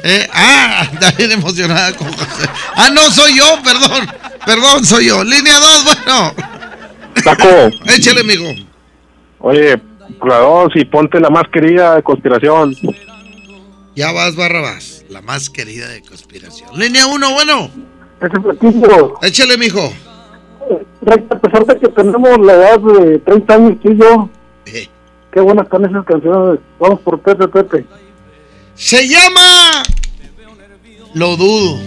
[0.05, 2.49] Eh, ah, está bien emocionada con José.
[2.77, 4.09] Ah, no, soy yo, perdón.
[4.47, 5.25] Perdón, soy yo.
[5.25, 6.35] Línea 2, bueno.
[7.25, 7.49] Taco,
[7.97, 8.49] Échale, amigo.
[9.41, 9.77] oye,
[10.21, 12.77] dos y ponte la más querida de conspiración.
[13.97, 15.02] Ya vas, Barrabás.
[15.13, 16.71] La más querida de conspiración.
[16.75, 17.71] Línea 1, bueno.
[19.21, 19.93] Échale, mijo.
[21.31, 24.31] a pesar de que tenemos la edad de 30 años tú y yo,
[24.65, 24.89] Eh.
[25.31, 26.61] qué buenas están esas canciones.
[26.81, 27.85] Vamos por Pepe Pepe.
[28.75, 29.83] Se llama
[31.13, 31.79] Lo dudo.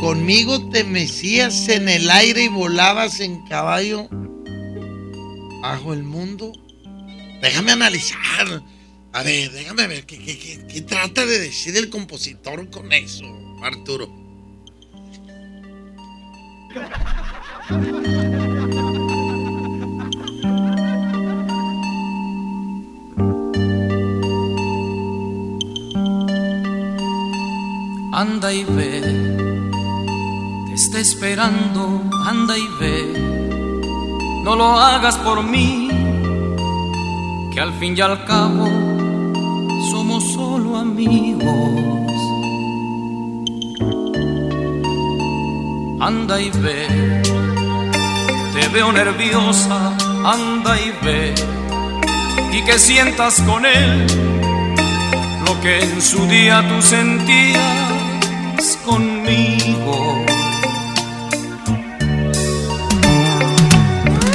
[0.00, 4.08] Conmigo te mecías en el aire y volabas en caballo
[5.62, 6.50] bajo el mundo.
[7.42, 8.60] Déjame analizar.
[9.12, 10.38] A ver, déjame ver qué, qué-
[10.68, 13.24] qué- trata de decir el compositor con eso,
[13.62, 14.08] Arturo.
[28.12, 29.00] Anda y ve,
[30.66, 33.12] te está esperando, anda y ve.
[34.44, 35.88] No lo hagas por mí,
[37.52, 38.66] que al fin y al cabo
[39.90, 41.42] somos solo amigos.
[46.00, 47.22] Anda y ve,
[48.54, 51.34] te veo nerviosa, anda y ve.
[52.52, 54.06] Y que sientas con él
[55.46, 57.58] lo que en su día tú sentías
[58.84, 60.24] conmigo.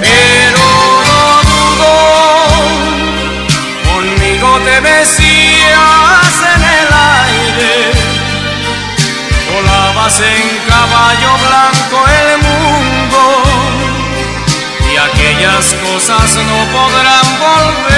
[0.06, 0.64] Pero
[1.10, 1.22] no
[1.52, 1.94] dudo,
[3.90, 4.82] conmigo te
[5.68, 6.90] en el
[7.26, 7.92] aire,
[9.54, 13.22] volabas en caballo blanco el mundo
[14.92, 17.96] y aquellas cosas no podrán volver.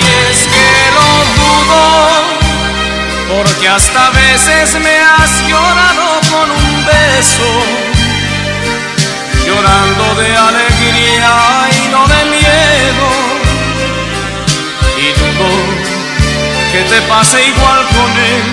[0.00, 1.08] Y es que lo
[1.40, 1.84] dudo,
[3.36, 7.50] porque hasta veces me has llorado con un beso,
[9.46, 11.32] llorando de alegría
[11.70, 13.41] y no de miedo.
[16.72, 18.46] Que te pase igual con él,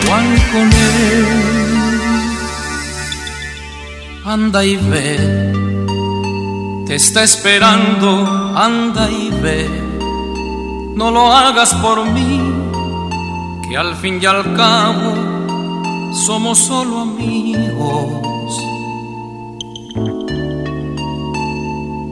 [0.00, 1.26] igual con él.
[4.24, 5.16] Anda y ve,
[6.86, 9.68] te está esperando, anda y ve.
[10.94, 12.40] No lo hagas por mí,
[13.68, 15.14] que al fin y al cabo
[16.12, 18.52] somos solo amigos.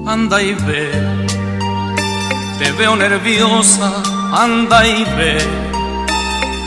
[0.06, 0.90] Anda y ve,
[2.58, 4.02] te veo nerviosa,
[4.32, 5.38] anda y ve.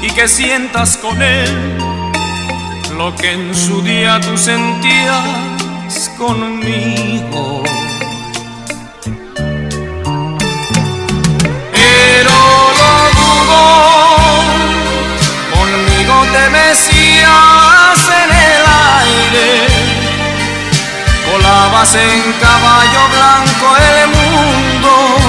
[0.01, 1.49] Y que sientas con él
[2.95, 7.63] lo que en su día tú sentías conmigo.
[11.71, 12.37] Pero
[12.79, 13.63] lo dudo,
[15.53, 18.63] conmigo te mecías en el
[18.99, 19.67] aire,
[21.31, 25.28] volabas en caballo blanco el mundo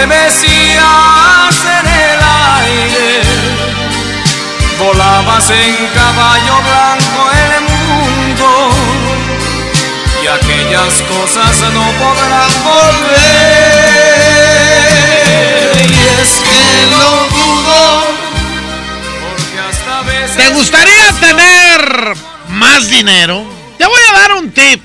[0.00, 2.20] te besías en el
[2.62, 3.22] aire,
[4.78, 8.48] volabas en caballo blanco el mundo
[10.22, 13.90] y aquellas cosas no podrán volver.
[15.76, 15.88] Y
[16.22, 17.80] es que lo dudo,
[19.20, 22.16] porque hasta veces ¿Te gustaría tener
[22.48, 23.44] más dinero?
[23.76, 24.80] Te voy a dar un tip.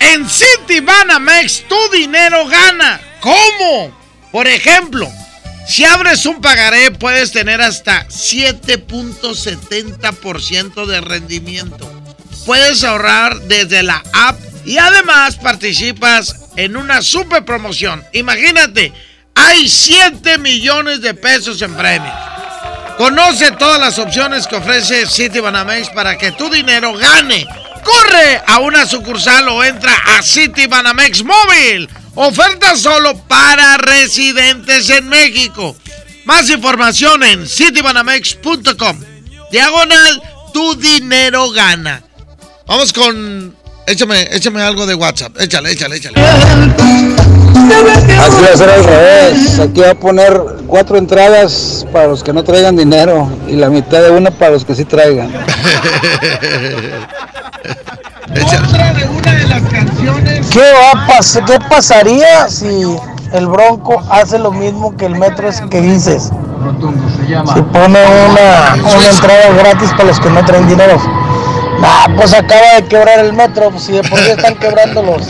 [0.00, 3.00] En City Banamex tu dinero gana.
[3.20, 4.05] ¿Cómo?
[4.32, 5.08] Por ejemplo,
[5.66, 11.92] si abres un pagaré puedes tener hasta 7.70% de rendimiento.
[12.44, 18.04] Puedes ahorrar desde la app y además participas en una super promoción.
[18.12, 18.92] Imagínate,
[19.34, 22.14] hay 7 millones de pesos en premios.
[22.96, 27.46] Conoce todas las opciones que ofrece Citibanamex para que tu dinero gane.
[27.84, 31.90] Corre a una sucursal o entra a Citibanamex Móvil.
[32.18, 35.76] Oferta solo para residentes en México.
[36.24, 38.96] Más información en citibanamex.com.
[39.52, 40.22] Diagonal,
[40.54, 42.02] tu dinero gana.
[42.66, 43.54] Vamos con...
[43.86, 45.38] Échame, échame algo de WhatsApp.
[45.38, 46.18] Échale, échale, échale.
[46.18, 47.12] Aquí
[48.42, 49.60] va a ser al revés.
[49.60, 54.00] Aquí va a poner cuatro entradas para los que no traigan dinero y la mitad
[54.00, 55.30] de una para los que sí traigan.
[58.30, 60.46] Otra de una de las canciones.
[60.48, 62.66] ¿Qué, va a pas- ¿Qué pasaría si
[63.32, 66.24] el Bronco hace lo mismo que el Metro que dices?
[66.24, 67.98] Si pone
[68.28, 71.00] una, una entrada gratis para los que no traen dinero.
[71.80, 75.22] Nah, pues acaba de quebrar el Metro, pues si de por sí están quebrándolos.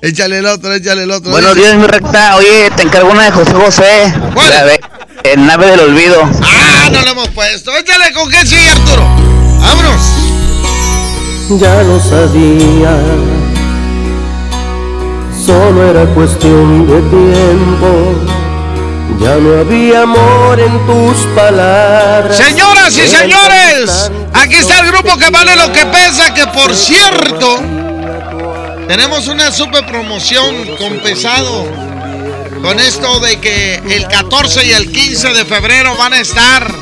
[0.00, 1.30] Échale el otro, échale el otro.
[1.30, 2.36] Buenos Dice- días, mi recta.
[2.36, 4.14] Oye, te encargo una de José José.
[4.50, 4.80] La de
[5.24, 6.20] El nave del olvido.
[6.42, 7.70] Ah, no lo hemos puesto.
[7.76, 9.02] Échale con qué sigue, Arturo.
[9.60, 10.00] Vámonos.
[11.58, 12.98] Ya lo sabía,
[15.44, 18.14] solo era cuestión de tiempo.
[19.20, 22.38] Ya no había amor en tus palabras.
[22.38, 27.58] Señoras y señores, aquí está el grupo que vale lo que pesa, que por cierto,
[28.88, 31.66] tenemos una super promoción con pesado.
[32.62, 36.72] Con esto de que el 14 y el 15 de febrero van a estar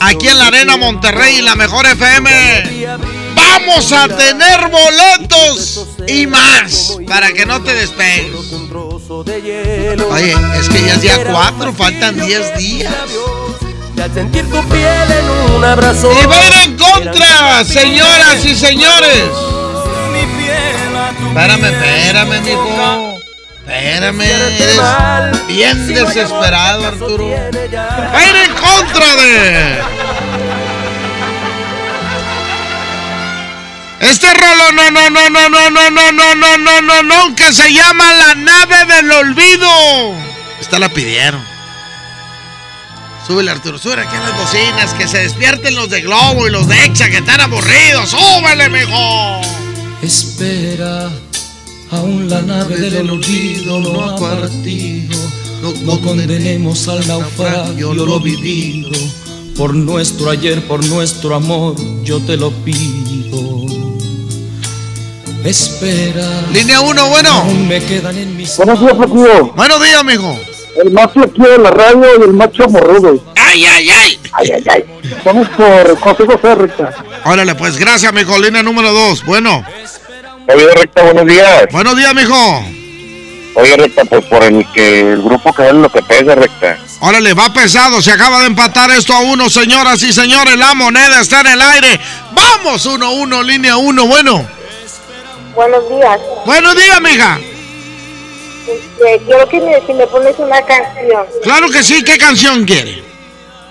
[0.00, 3.15] aquí en la Arena Monterrey y la Mejor FM.
[3.36, 8.32] Vamos a tener boletos y más para que no te despegues.
[10.10, 12.94] Oye, es que ya es día 4, faltan 10 días.
[14.14, 16.10] sentir tu piel en un abrazo.
[16.12, 19.24] Y va a ir en contra, señoras y señores.
[21.28, 23.16] Espérame, espérame, mijo.
[23.66, 27.28] Espérame, eres bien desesperado, Arturo.
[27.28, 30.05] Va a ir en contra de.
[34.10, 37.52] Este rolo no, no, no, no, no, no, no, no, no, no, no, no, que
[37.52, 39.68] se llama La nave del olvido.
[40.60, 41.42] Esta la pidieron.
[43.26, 46.68] Súbele, Arturo, súbele aquí a las bocinas, que se despierten los de Globo y los
[46.68, 48.10] de Exa que están aburridos.
[48.10, 49.40] ¡Súbele, mijo!
[50.00, 51.10] Espera,
[51.90, 55.18] aún la nave del olvido no ha partido.
[55.82, 58.92] No condenemos al naufragio lo vivido.
[59.56, 61.74] Por nuestro ayer, por nuestro amor,
[62.04, 63.45] yo te lo pido.
[65.46, 66.42] Espera.
[66.52, 67.44] Línea 1, bueno.
[67.68, 69.52] Me quedan en mis Buenos días, Flaquillo.
[69.52, 70.36] Buenos días, mijo.
[70.82, 73.22] El más flaquillo de la radio y el macho morrudo.
[73.36, 74.20] ¡Ay, ay, ay!
[74.32, 74.84] ¡Ay, ay, ay!
[75.24, 76.92] Vamos por José José, recta.
[77.24, 78.36] Órale, pues gracias, mijo.
[78.40, 79.24] Línea número 2.
[79.24, 79.64] Bueno.
[80.48, 81.66] Oye, recta, buenos días.
[81.70, 82.64] Buenos días, mijo.
[83.54, 86.76] Oye, recta, pues por el que el grupo que vale lo que pesa, recta.
[86.98, 88.02] Órale, va pesado.
[88.02, 90.56] Se acaba de empatar esto a uno, señoras y señores.
[90.56, 92.00] La moneda está en el aire.
[92.32, 94.06] Vamos, 1-1, línea 1.
[94.08, 94.55] Bueno.
[95.56, 96.20] Buenos días.
[96.44, 97.40] Buenos días, mija.
[98.68, 101.26] Este, quiero que me, si me pones una canción.
[101.42, 102.04] Claro que sí.
[102.04, 103.02] ¿Qué canción quiere?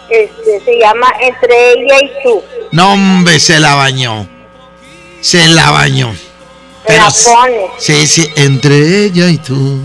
[0.10, 2.44] Este, se llama Entre ella y tú.
[2.72, 4.28] No, hombre, se la bañó.
[5.22, 6.16] Se la bañó.
[6.90, 7.12] Me la.
[7.78, 9.80] Sí, sí, entre ella y tú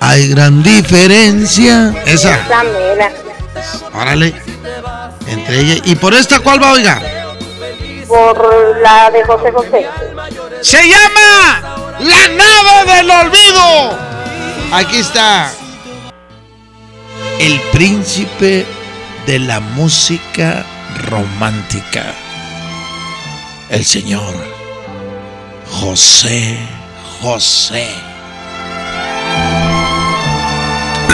[0.00, 1.92] hay gran diferencia.
[2.06, 3.12] Esa, Esa mera.
[3.94, 4.34] órale.
[5.26, 7.02] Entre ella y por esta, ¿cuál va, oiga?
[8.08, 9.86] Por la de José José.
[10.62, 13.98] Se llama La nave del olvido.
[14.72, 15.52] Aquí está.
[17.38, 18.66] El príncipe
[19.26, 20.64] de la música
[21.08, 22.14] romántica.
[23.70, 24.34] El señor
[25.70, 26.58] José
[27.20, 27.88] José.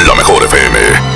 [0.06, 1.16] La mejor FM.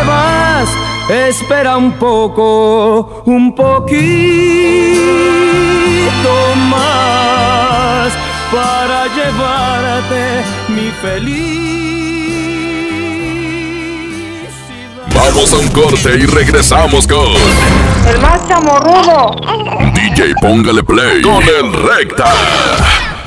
[1.11, 3.91] Espera un poco, un poquito
[6.69, 8.13] más
[8.49, 11.51] para llevarte mi felicidad.
[15.13, 17.27] Vamos a un corte y regresamos con
[18.07, 19.35] El más chamorrudo.
[19.93, 22.33] DJ Póngale Play con el Recta.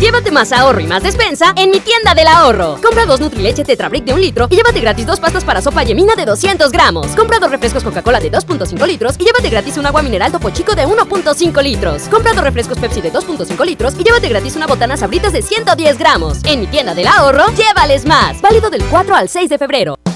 [0.00, 2.78] Llévate más ahorro y más despensa en mi tienda del ahorro.
[2.82, 6.14] Compra dos Nutrileche Tetrabric de un litro y llévate gratis dos pastas para sopa yemina
[6.14, 7.08] de 200 gramos.
[7.16, 10.74] Compra dos refrescos Coca-Cola de 2.5 litros y llévate gratis un agua mineral Topo Chico
[10.74, 12.02] de 1.5 litros.
[12.04, 15.98] Compra dos refrescos Pepsi de 2.5 litros y llévate gratis una botana Sabritas de 110
[15.98, 16.38] gramos.
[16.44, 18.40] En mi tienda del ahorro, llévales más.
[18.40, 19.98] Válido del 4 al 6 de febrero.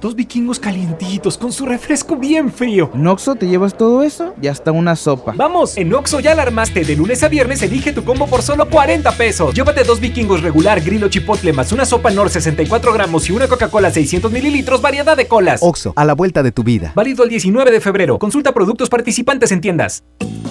[0.00, 2.90] Dos vikingos calientitos con su refresco bien frío.
[2.94, 4.34] ¿En te llevas todo eso?
[4.42, 5.32] Y hasta una sopa.
[5.34, 6.84] Vamos, en Oxxo ya alarmaste.
[6.84, 9.54] De lunes a viernes elige tu combo por solo 40 pesos.
[9.54, 13.90] Llévate dos vikingos regular, grillo chipotle, más una sopa Nor 64 gramos y una Coca-Cola
[13.90, 15.60] 600 mililitros, variedad de colas.
[15.62, 16.92] Oxxo, a la vuelta de tu vida.
[16.94, 18.18] Válido el 19 de febrero.
[18.18, 20.04] Consulta productos participantes en tiendas.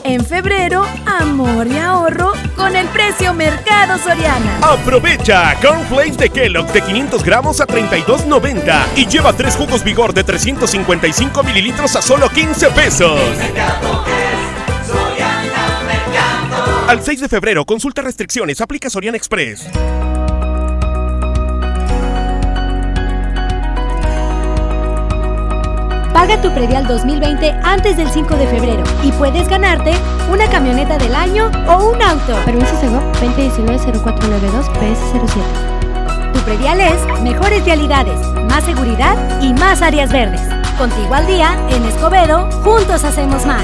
[0.04, 0.86] En febrero,
[1.20, 4.60] amor y ahorro con el precio Mercado Soriana.
[4.62, 10.24] Aprovecha Cornflakes de Kellogg de 500 gramos a 32.90 y lleva tres jugos Vigor de
[10.24, 13.20] 355 mililitros a solo 15 pesos.
[16.88, 19.68] Al 6 de febrero, consulta restricciones, aplica Soriana Express.
[26.14, 29.94] Paga tu predial 2020 antes del 5 de febrero y puedes ganarte
[30.32, 32.36] una camioneta del año o un auto.
[32.46, 35.75] Permiso Segov 2019-0492 PS07.
[36.36, 40.42] Tu predial es mejores vialidades, más seguridad y más áreas verdes.
[40.78, 43.64] Contigo al día, en Escobedo, juntos hacemos más.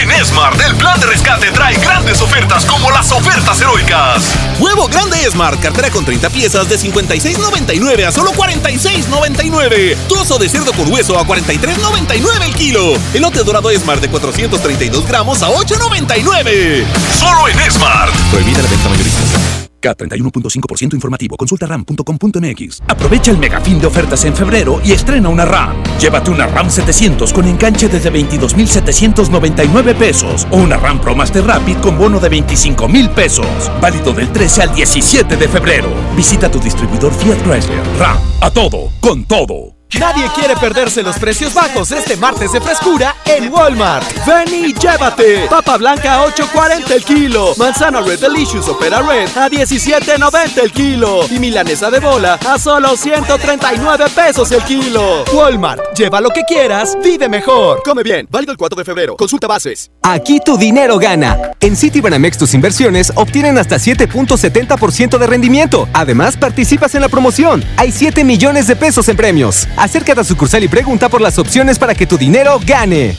[0.00, 4.32] En Smart, el plan de rescate trae grandes ofertas como las ofertas heroicas.
[4.58, 9.96] Huevo grande Smart, cartera con 30 piezas de 56.99 a solo 46.99.
[10.08, 12.94] Trozo de cerdo con hueso a 43.99 el kilo.
[13.14, 16.84] Elote dorado Smart de 432 gramos a 8.99.
[17.18, 18.12] Solo en Smart.
[18.30, 19.61] Prohibida la venta mayorista.
[19.82, 21.36] K31.5% informativo.
[21.36, 22.82] Consulta ram.com.mx.
[22.88, 25.82] Aprovecha el megafín de ofertas en febrero y estrena una RAM.
[25.98, 31.78] Llévate una RAM 700 con enganche desde 22.799 pesos o una RAM Pro Master Rapid
[31.78, 33.70] con bono de 25.000 pesos.
[33.80, 35.88] Válido del 13 al 17 de febrero.
[36.16, 37.82] Visita tu distribuidor Fiat Chrysler.
[37.98, 38.18] RAM.
[38.40, 39.81] A todo, con todo.
[39.98, 44.06] Nadie quiere perderse los precios bajos este martes de frescura en Walmart.
[44.26, 45.46] Ven y llévate.
[45.50, 47.52] Papa blanca a 8.40 el kilo.
[47.58, 51.20] Manzana Red Delicious Opera Red a 17.90 el kilo.
[51.30, 55.24] Y milanesa de bola a solo 139 pesos el kilo.
[55.34, 55.82] Walmart.
[55.94, 57.82] Lleva lo que quieras, vive mejor.
[57.84, 58.26] Come bien.
[58.30, 59.16] Válido el 4 de febrero.
[59.16, 59.90] Consulta bases.
[60.02, 61.52] Aquí tu dinero gana.
[61.60, 65.86] En Citibanamex tus inversiones obtienen hasta 7.70% de rendimiento.
[65.92, 67.62] Además, participas en la promoción.
[67.76, 69.68] Hay 7 millones de pesos en premios.
[69.82, 73.16] Acércate a sucursal y pregunta por las opciones para que tu dinero gane.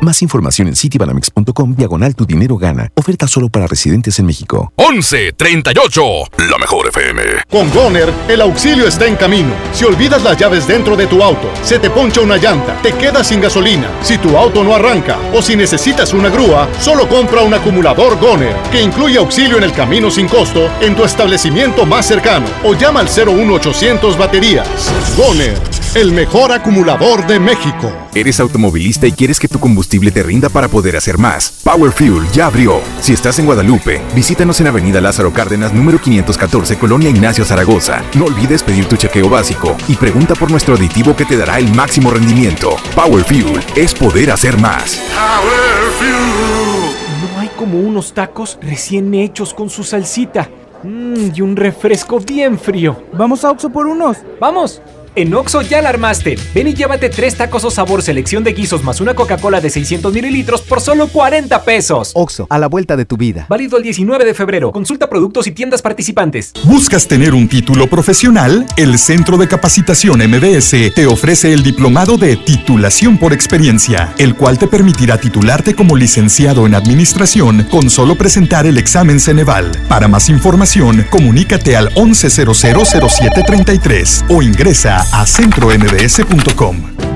[0.00, 2.90] Más información en citibanamex.com diagonal tu dinero gana.
[2.94, 4.72] Oferta solo para residentes en México.
[4.76, 6.02] 11 38,
[6.50, 7.22] la mejor FM.
[7.50, 9.50] Con Goner, el auxilio está en camino.
[9.74, 13.26] Si olvidas las llaves dentro de tu auto, se te poncha una llanta, te quedas
[13.26, 17.52] sin gasolina, si tu auto no arranca o si necesitas una grúa, solo compra un
[17.52, 22.46] acumulador Goner, que incluye auxilio en el camino sin costo en tu establecimiento más cercano
[22.64, 24.66] o llama al 01800 baterías.
[25.14, 25.58] Goner,
[25.96, 27.92] el mejor acumulador de México.
[28.14, 31.60] ¿Eres automovilista y quieres que tu combustible te rinda para poder hacer más?
[31.64, 32.80] Power Fuel ya abrió.
[33.00, 38.02] Si estás en Guadalupe, visítanos en Avenida Lázaro Cárdenas, número 514, Colonia Ignacio Zaragoza.
[38.14, 41.72] No olvides pedir tu chequeo básico y pregunta por nuestro aditivo que te dará el
[41.74, 42.76] máximo rendimiento.
[42.94, 45.02] Power Fuel es poder hacer más.
[45.14, 47.32] Power Fuel.
[47.34, 50.48] No hay como unos tacos recién hechos con su salsita.
[50.82, 53.04] Mmm, y un refresco bien frío.
[53.12, 54.18] ¿Vamos a Oxo por unos?
[54.40, 54.80] ¡Vamos!
[55.16, 56.38] En Oxo ya la armaste.
[56.54, 60.14] Ven y llévate tres tacos o sabor selección de guisos más una Coca-Cola de 600
[60.14, 62.12] mililitros por solo 40 pesos.
[62.14, 63.46] Oxo, a la vuelta de tu vida.
[63.48, 64.70] Válido el 19 de febrero.
[64.70, 66.52] Consulta productos y tiendas participantes.
[66.64, 68.64] ¿Buscas tener un título profesional?
[68.76, 74.58] El Centro de Capacitación MBS te ofrece el diplomado de titulación por experiencia, el cual
[74.58, 79.72] te permitirá titularte como licenciado en administración con solo presentar el examen Ceneval.
[79.88, 87.09] Para más información, comunícate al 11000733 o ingresa a centrombs.com.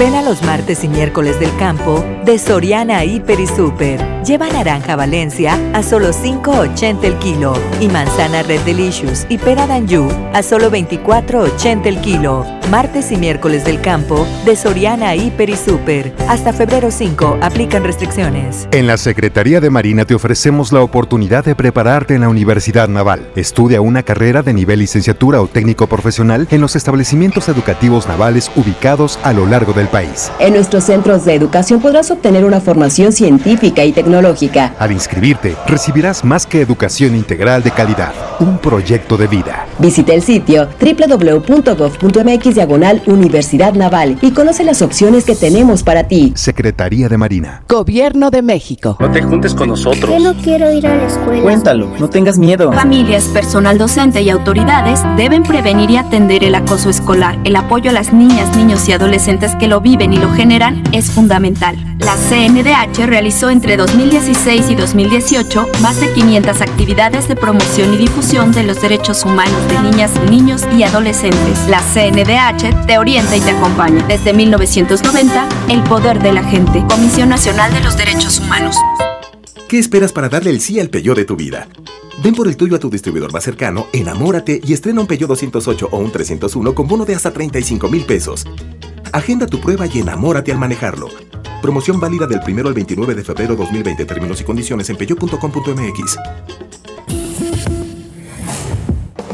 [0.00, 4.00] Ven a los martes y miércoles del campo de Soriana Hiper y Super.
[4.24, 7.52] Lleva naranja Valencia a solo 5.80 el kilo
[7.82, 12.46] y manzana Red Delicious y pera Danju a solo 24.80 el kilo.
[12.70, 16.14] Martes y miércoles del campo de Soriana Hiper y Super.
[16.28, 18.68] Hasta febrero 5 aplican restricciones.
[18.70, 23.28] En la Secretaría de Marina te ofrecemos la oportunidad de prepararte en la Universidad Naval.
[23.34, 29.18] Estudia una carrera de nivel licenciatura o técnico profesional en los establecimientos educativos navales ubicados
[29.24, 30.30] a lo largo del país.
[30.38, 34.74] En nuestros centros de educación podrás obtener una formación científica y tecnológica.
[34.78, 39.66] Al inscribirte, recibirás más que educación integral de calidad, un proyecto de vida.
[39.78, 46.32] Visita el sitio www.gov.mx diagonal Universidad Naval y conoce las opciones que tenemos para ti.
[46.36, 47.62] Secretaría de Marina.
[47.68, 48.96] Gobierno de México.
[49.00, 50.10] No te juntes con nosotros.
[50.10, 51.42] Yo no quiero ir a la escuela.
[51.42, 52.72] Cuéntalo, no tengas miedo.
[52.72, 57.38] Familias, personal docente y autoridades deben prevenir y atender el acoso escolar.
[57.44, 61.10] El apoyo a las niñas, niños y adolescentes que lo viven y lo generan es
[61.10, 61.76] fundamental.
[61.98, 68.52] La CNDH realizó entre 2016 y 2018 más de 500 actividades de promoción y difusión
[68.52, 71.66] de los derechos humanos de niñas, niños y adolescentes.
[71.68, 74.04] La CNDH te orienta y te acompaña.
[74.06, 78.76] Desde 1990, El Poder de la Gente, Comisión Nacional de los Derechos Humanos.
[79.68, 81.68] ¿Qué esperas para darle el sí al Peugeot de tu vida?
[82.22, 85.88] Ven por el tuyo a tu distribuidor más cercano, enamórate y estrena un Peugeot 208
[85.90, 88.46] o un 301 con bono de hasta 35 mil pesos.
[89.12, 91.08] Agenda tu prueba y enamórate al manejarlo.
[91.60, 94.04] Promoción válida del 1 al 29 de febrero 2020.
[94.04, 96.18] Términos y condiciones en peyo.com.mx.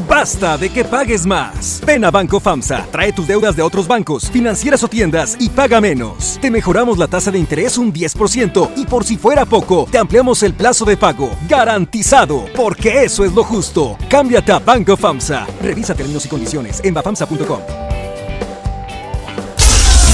[0.07, 1.79] Basta de que pagues más.
[1.85, 5.79] Ven a Banco FAMSA, trae tus deudas de otros bancos, financieras o tiendas y paga
[5.79, 6.39] menos.
[6.41, 10.41] Te mejoramos la tasa de interés un 10% y por si fuera poco, te ampliamos
[10.41, 11.29] el plazo de pago.
[11.47, 13.95] Garantizado, porque eso es lo justo.
[14.09, 15.45] Cámbiate a Banco FAMSA.
[15.61, 17.86] Revisa términos y condiciones en bafamsa.com.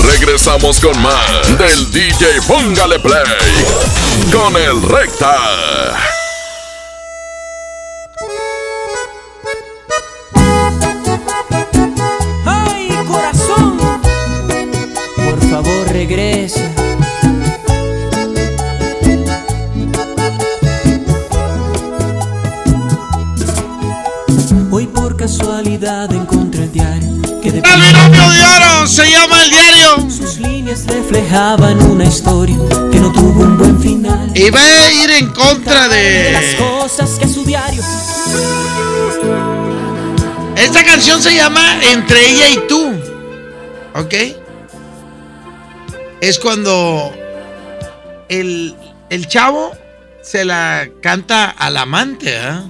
[0.04, 3.24] Regresamos con más del DJ Póngale Play
[4.32, 5.38] con el Recta.
[12.46, 13.78] ¡Ay, corazón!
[15.16, 16.62] Por favor, regresa.
[24.70, 28.88] Hoy por casualidad encontré el diario que de ¡El binomio diario!
[28.88, 29.63] ¡Se llama el diario!
[30.10, 32.58] Sus líneas reflejaban una historia
[32.92, 34.32] que no tuvo un buen final.
[34.36, 36.32] Y va a ir en contra de...
[36.32, 37.82] las cosas que su diario.
[40.56, 42.94] Esta canción se llama Entre ella y tú.
[43.96, 44.14] ¿Ok?
[46.22, 47.12] Es cuando
[48.30, 48.76] el,
[49.10, 49.72] el chavo
[50.22, 52.64] se la canta al amante, ¿ah?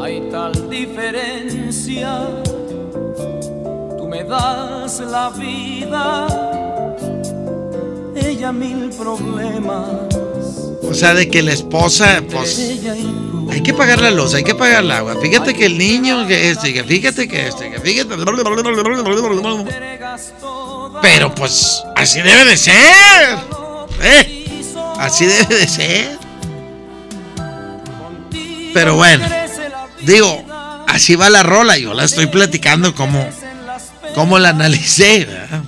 [0.00, 2.47] Hay tal tal diferencia.
[4.28, 6.26] Das la vida,
[8.14, 10.14] ella mil problemas.
[10.82, 12.58] O sea, de que la esposa, pues,
[13.50, 15.16] hay que pagar la luz, hay que pagar el agua.
[15.20, 18.16] Fíjate que el niño, que este, que fíjate que este, que fíjate.
[21.00, 23.38] Pero pues, así debe de ser.
[24.02, 24.44] ¿eh?
[24.98, 26.18] Así debe de ser.
[28.74, 29.26] Pero bueno,
[30.02, 30.44] digo,
[30.86, 31.78] así va la rola.
[31.78, 33.26] Yo la estoy platicando como,
[34.14, 35.24] como la analicé.
[35.24, 35.62] ¿verdad?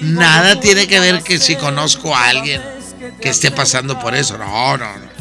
[0.00, 2.62] Nada tiene que ver que si conozco a alguien
[3.20, 4.38] que esté pasando por eso.
[4.38, 5.18] No, no, no.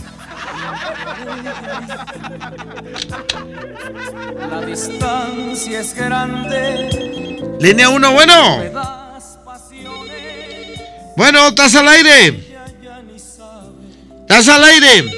[4.49, 7.57] La distancia es grande.
[7.59, 8.63] Línea 1, bueno.
[11.15, 12.43] Bueno, estás al aire.
[14.21, 15.11] Estás al aire.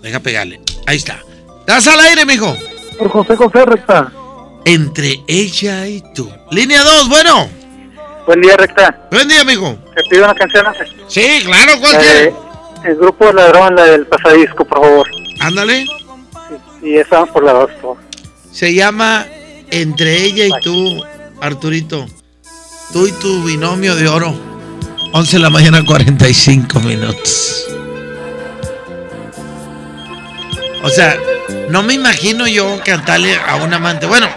[0.00, 0.60] Deja pegarle.
[0.86, 1.18] Ahí está.
[1.60, 2.56] Estás al aire, mijo.
[2.96, 4.12] Por José José Recta.
[4.66, 6.28] Entre ella y tú.
[6.50, 7.48] Línea 2, bueno.
[8.26, 9.06] Buen día, Recta.
[9.12, 9.78] Buen día, mijo.
[9.94, 10.66] ¿Te pido una canción?
[11.06, 12.34] Sí, claro, ¿cuál Eh,
[12.84, 15.08] el grupo Ladrón, la del pasadisco, por favor.
[15.38, 15.86] Ándale.
[16.82, 17.98] Y esa por la dos, por favor.
[18.50, 19.24] Se llama
[19.70, 21.00] Entre ella y tú,
[21.40, 22.04] Arturito.
[22.92, 24.34] Tú y tu binomio de oro.
[25.12, 27.68] 11 de la mañana, 45 minutos.
[30.86, 31.18] O sea,
[31.68, 34.06] no me imagino yo cantarle a un amante.
[34.06, 34.28] Bueno,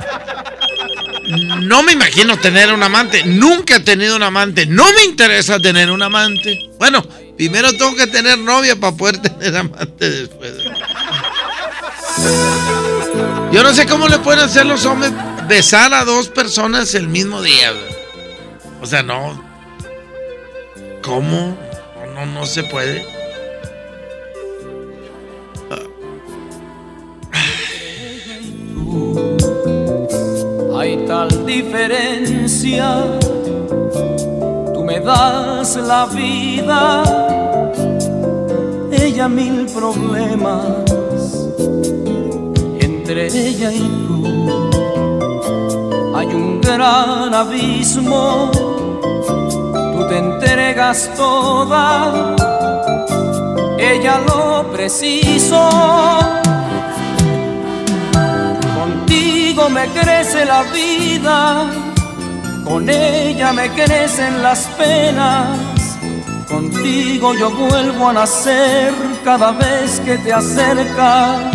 [1.61, 3.23] no me imagino tener un amante.
[3.23, 4.65] Nunca he tenido un amante.
[4.65, 6.57] No me interesa tener un amante.
[6.80, 7.05] Bueno,
[7.38, 10.53] primero tengo que tener novia para poder tener amante después.
[13.51, 15.11] Yo no sé cómo le pueden hacer los hombres
[15.47, 17.73] besar a dos personas el mismo día.
[18.81, 19.39] O sea, no.
[21.03, 21.55] ¿Cómo?
[21.95, 23.05] No, no, no se puede.
[30.77, 33.03] Hay tal diferencia.
[34.73, 37.03] Tú me das la vida,
[38.91, 40.65] ella mil problemas.
[42.80, 44.23] Entre ella y tú
[46.15, 48.51] hay un gran abismo.
[48.51, 52.35] Tú te entregas toda,
[53.77, 55.69] ella lo preciso.
[59.73, 61.67] Me crece la vida,
[62.65, 65.57] con ella me crecen las penas.
[66.47, 68.91] Contigo yo vuelvo a nacer
[69.23, 71.53] cada vez que te acercas.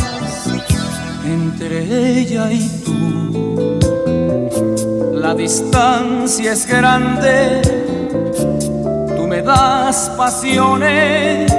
[1.24, 3.80] Entre ella y tú,
[5.12, 7.60] la distancia es grande.
[9.16, 11.52] Tú me das pasiones,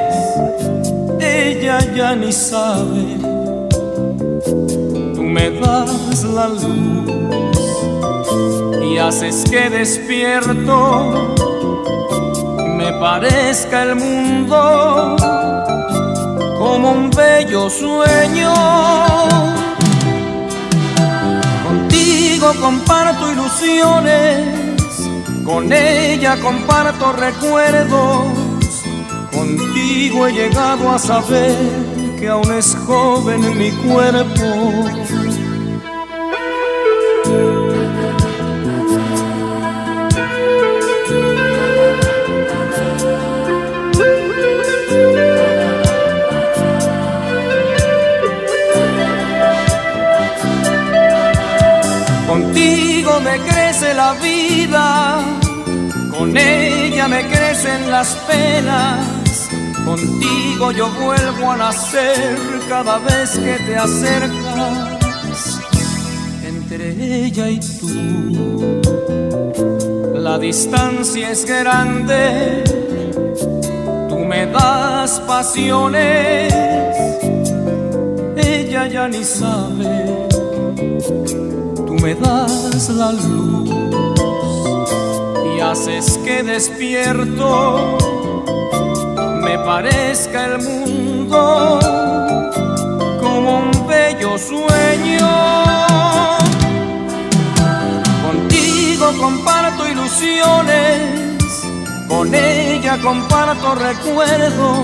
[1.19, 3.15] ella ya ni sabe
[5.36, 6.64] me das la luz
[8.82, 11.36] y haces que despierto
[12.78, 15.18] me parezca el mundo
[16.57, 18.53] como un bello sueño.
[21.66, 24.40] Contigo comparto ilusiones,
[25.44, 28.24] con ella comparto recuerdos,
[29.34, 31.57] contigo he llegado a saber
[32.18, 35.05] que aún es joven mi cuerpo.
[53.86, 55.20] Crece la vida,
[56.18, 59.49] con ella me crecen las penas.
[59.86, 62.38] Contigo yo vuelvo a nacer
[62.68, 65.60] cada vez que te acercas.
[66.44, 68.82] Entre ella y tú,
[70.16, 72.64] la distancia es grande.
[74.10, 76.53] Tú me das pasiones,
[78.38, 80.28] ella ya ni sabe.
[81.86, 83.65] Tú me das la luz
[85.76, 87.98] haces que despierto
[89.44, 91.80] me parezca el mundo
[93.20, 95.28] como un bello sueño.
[98.26, 101.36] Contigo comparto ilusiones,
[102.08, 104.80] con ella comparto recuerdos,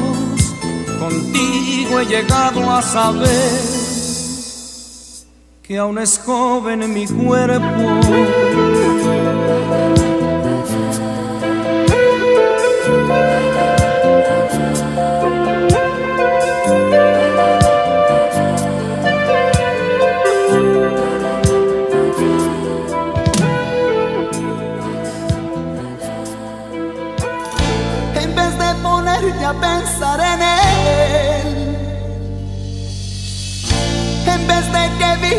[1.00, 3.52] contigo he llegado a saber
[5.64, 8.02] que aún es joven mi cuerpo.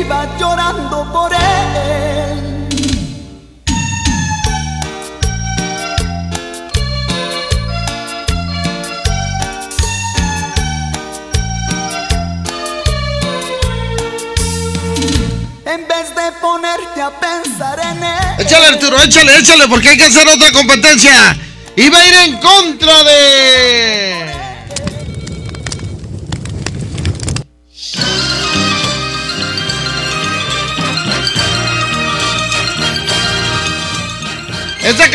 [0.01, 1.39] Iba llorando por él.
[15.65, 18.13] En vez de ponerte a pensar en él.
[18.39, 21.37] Échale, Arturo, échale, échale, porque hay que hacer otra competencia.
[21.77, 23.92] Y va a ir en contra de.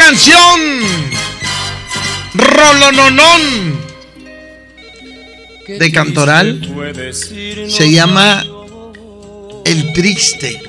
[0.07, 0.61] Canción.
[2.33, 3.77] Rolononón.
[5.67, 6.61] De Cantoral.
[7.67, 8.45] Se llama
[9.65, 10.61] El Triste.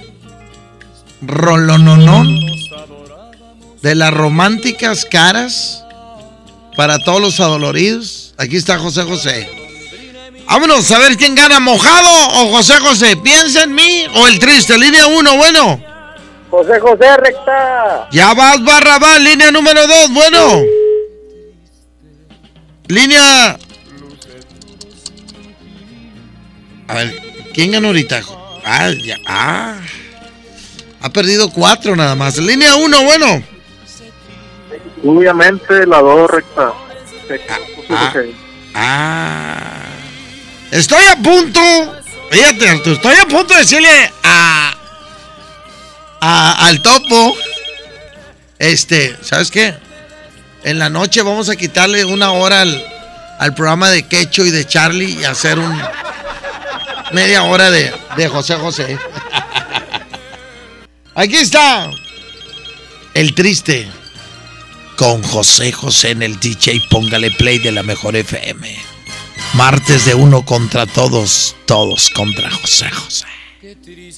[1.23, 2.37] Rolononón.
[3.81, 5.85] De las románticas caras.
[6.77, 8.35] Para todos los adoloridos.
[8.39, 9.49] Aquí está José José.
[10.49, 12.11] Vámonos a ver quién gana, mojado
[12.41, 13.17] o José José.
[13.17, 14.77] Piensa en mí o el triste.
[14.79, 15.88] Línea 1, bueno.
[16.51, 18.09] José José Recta.
[18.11, 20.63] Ya vas, barra va, línea número 2, bueno.
[22.89, 23.59] Línea.
[26.89, 27.23] A ver,
[27.53, 28.23] ¿quién ganó ahorita?
[28.65, 29.17] Ah, ya.
[29.27, 29.77] Ah.
[31.01, 32.39] Ha perdido cuatro nada más.
[32.39, 33.43] Línea 1, bueno.
[35.05, 36.73] Obviamente la dos recta.
[37.91, 38.13] Ah,
[38.75, 39.83] ah.
[40.71, 41.61] Estoy a punto.
[42.31, 44.78] Fíjate, Arturo, estoy a punto de decirle a,
[46.21, 47.37] al topo.
[48.59, 49.75] Este, ¿sabes qué?
[50.65, 52.85] En la noche vamos a quitarle una hora al,
[53.39, 55.81] al programa de Quecho y de Charlie y hacer un
[57.13, 58.99] media hora de, de José José.
[61.15, 61.91] Aquí está.
[63.15, 63.89] El triste.
[64.97, 68.77] Con José José en el DJ, póngale play de la mejor FM.
[69.55, 73.27] Martes de uno contra todos, todos contra José José.
[73.85, 74.18] Triste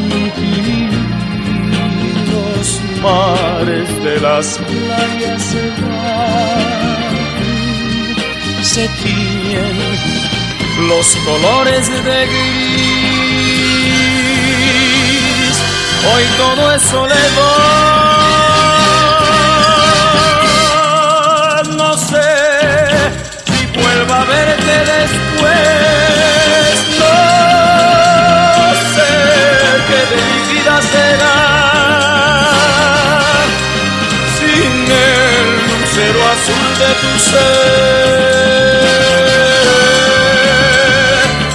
[3.01, 6.61] mares de las playas se van,
[8.63, 9.77] se tiñen
[10.87, 12.81] los colores de gris.
[16.13, 17.21] Hoy todo es soledad.
[21.77, 22.31] No sé
[23.45, 25.30] si vuelva a verte después.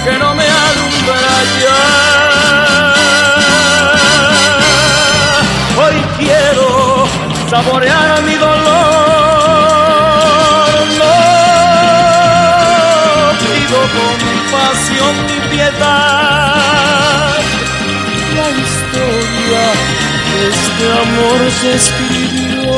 [0.03, 1.21] Que no me alumbra
[1.61, 1.81] ya.
[5.79, 6.69] Hoy quiero
[7.49, 8.57] saborear mi dolor.
[10.99, 11.15] No
[13.39, 17.37] pido compasión ni piedad.
[18.35, 19.65] La historia
[20.31, 22.77] de este amor se escribió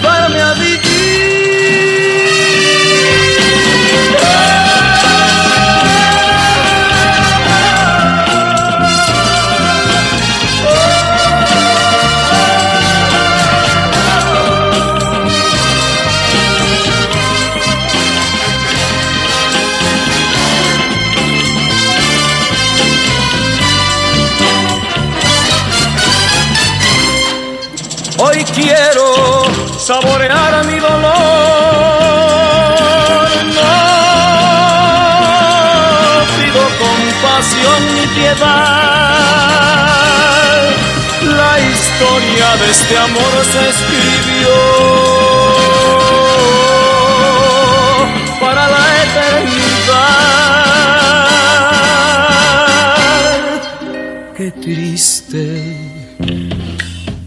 [28.23, 29.41] Hoy quiero
[29.79, 31.11] saborear a mi dolor.
[33.55, 33.71] No
[36.37, 38.37] pido compasión ni piedad.
[41.23, 44.55] La historia de este amor se escribió
[48.39, 49.71] para la eternidad.
[54.37, 55.90] Qué triste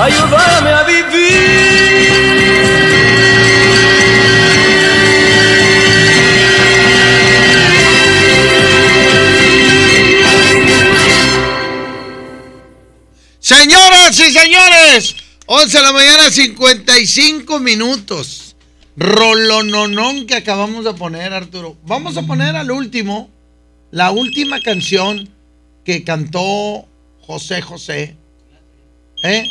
[0.00, 0.86] Ayudarme a
[13.40, 15.16] Señoras y señores,
[15.46, 18.56] 11 de la mañana, 55 minutos.
[18.96, 21.76] Rolononón que acabamos de poner, Arturo.
[21.84, 23.28] Vamos a poner al último,
[23.90, 25.28] la última canción
[25.84, 26.86] que cantó
[27.30, 28.16] José José.
[29.22, 29.46] ¿Eh?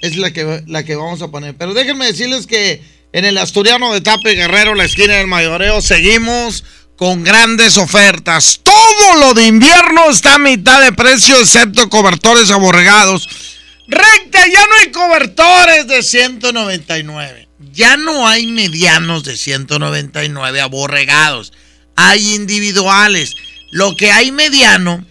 [0.00, 1.56] Es la que, la que vamos a poner.
[1.56, 2.80] Pero déjenme decirles que
[3.12, 6.62] en el Asturiano de Tape Guerrero, la esquina del Mayoreo, seguimos
[6.96, 8.60] con grandes ofertas.
[8.62, 13.28] Todo lo de invierno está a mitad de precio, excepto cobertores aborregados.
[13.88, 17.48] Recta, ya no hay cobertores de 199.
[17.72, 21.52] Ya no hay medianos de 199 aborregados.
[21.96, 23.34] Hay individuales.
[23.72, 25.04] Lo que hay mediano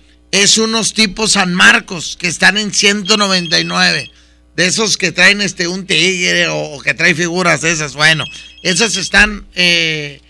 [0.44, 4.12] es unos tipos San Marcos que están en 199.
[4.57, 7.94] De esos que traen este un tigre o, que trae figuras esas.
[7.94, 8.26] Bueno,
[8.62, 10.22] esas están eh,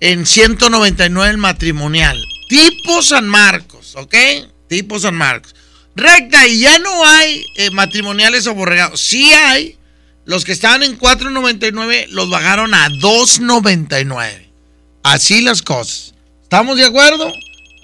[0.00, 2.18] en 199 el matrimonial.
[2.48, 4.14] Tipo San Marcos, ¿ok?
[4.68, 5.54] Tipo San Marcos.
[5.94, 9.00] Recta, y ya no hay eh, matrimoniales aborregados.
[9.00, 9.76] Sí hay.
[10.24, 14.48] Los que estaban en 4.99 los bajaron a 2.99.
[15.02, 16.14] Así las cosas.
[16.42, 17.30] ¿Estamos de acuerdo?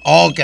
[0.04, 0.40] Ok.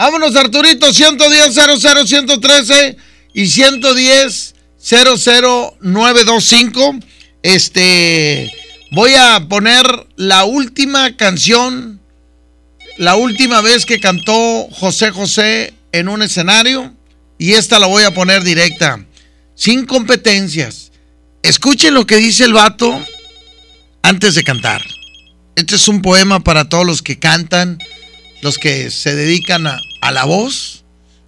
[0.00, 0.92] Vámonos, Arturito.
[0.94, 2.96] 110 00 113
[3.34, 6.94] y 110 00925.
[7.42, 8.50] Este.
[8.92, 9.84] Voy a poner
[10.16, 12.00] la última canción.
[12.96, 16.94] La última vez que cantó José José en un escenario.
[17.36, 19.04] Y esta la voy a poner directa.
[19.54, 20.92] Sin competencias.
[21.42, 23.04] Escuchen lo que dice el vato
[24.02, 24.82] antes de cantar.
[25.56, 27.76] Este es un poema para todos los que cantan,
[28.40, 30.84] los que se dedican a, a la voz,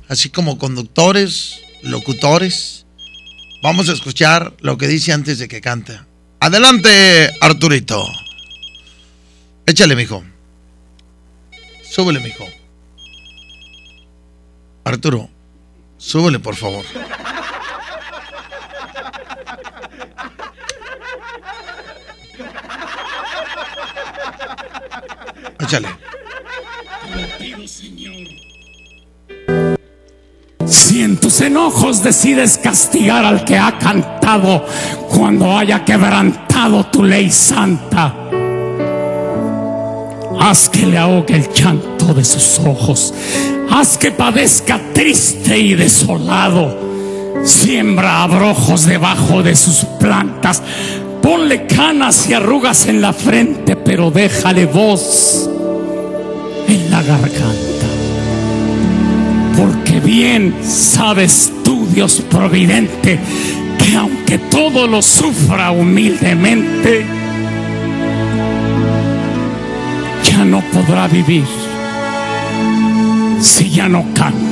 [0.09, 2.87] así como conductores, locutores.
[3.63, 6.01] Vamos a escuchar lo que dice antes de que cante.
[6.41, 8.05] Adelante, Arturito.
[9.67, 10.25] Échale, mijo.
[11.83, 12.47] Súbele, mijo.
[14.85, 15.29] Arturo,
[15.99, 16.85] súbele, por favor.
[25.61, 25.89] Échale.
[30.93, 34.67] Si en tus enojos decides castigar al que ha cantado
[35.09, 38.15] cuando haya quebrantado tu ley santa,
[40.39, 43.15] haz que le ahogue el llanto de sus ojos,
[43.71, 46.77] haz que padezca triste y desolado,
[47.43, 50.63] siembra abrojos debajo de sus plantas,
[51.23, 55.49] ponle canas y arrugas en la frente, pero déjale voz
[56.69, 57.72] en la garganta.
[59.57, 63.19] Porque bien sabes tú, Dios providente,
[63.79, 67.05] que aunque todo lo sufra humildemente,
[70.25, 71.45] ya no podrá vivir
[73.41, 74.52] si ya no canta.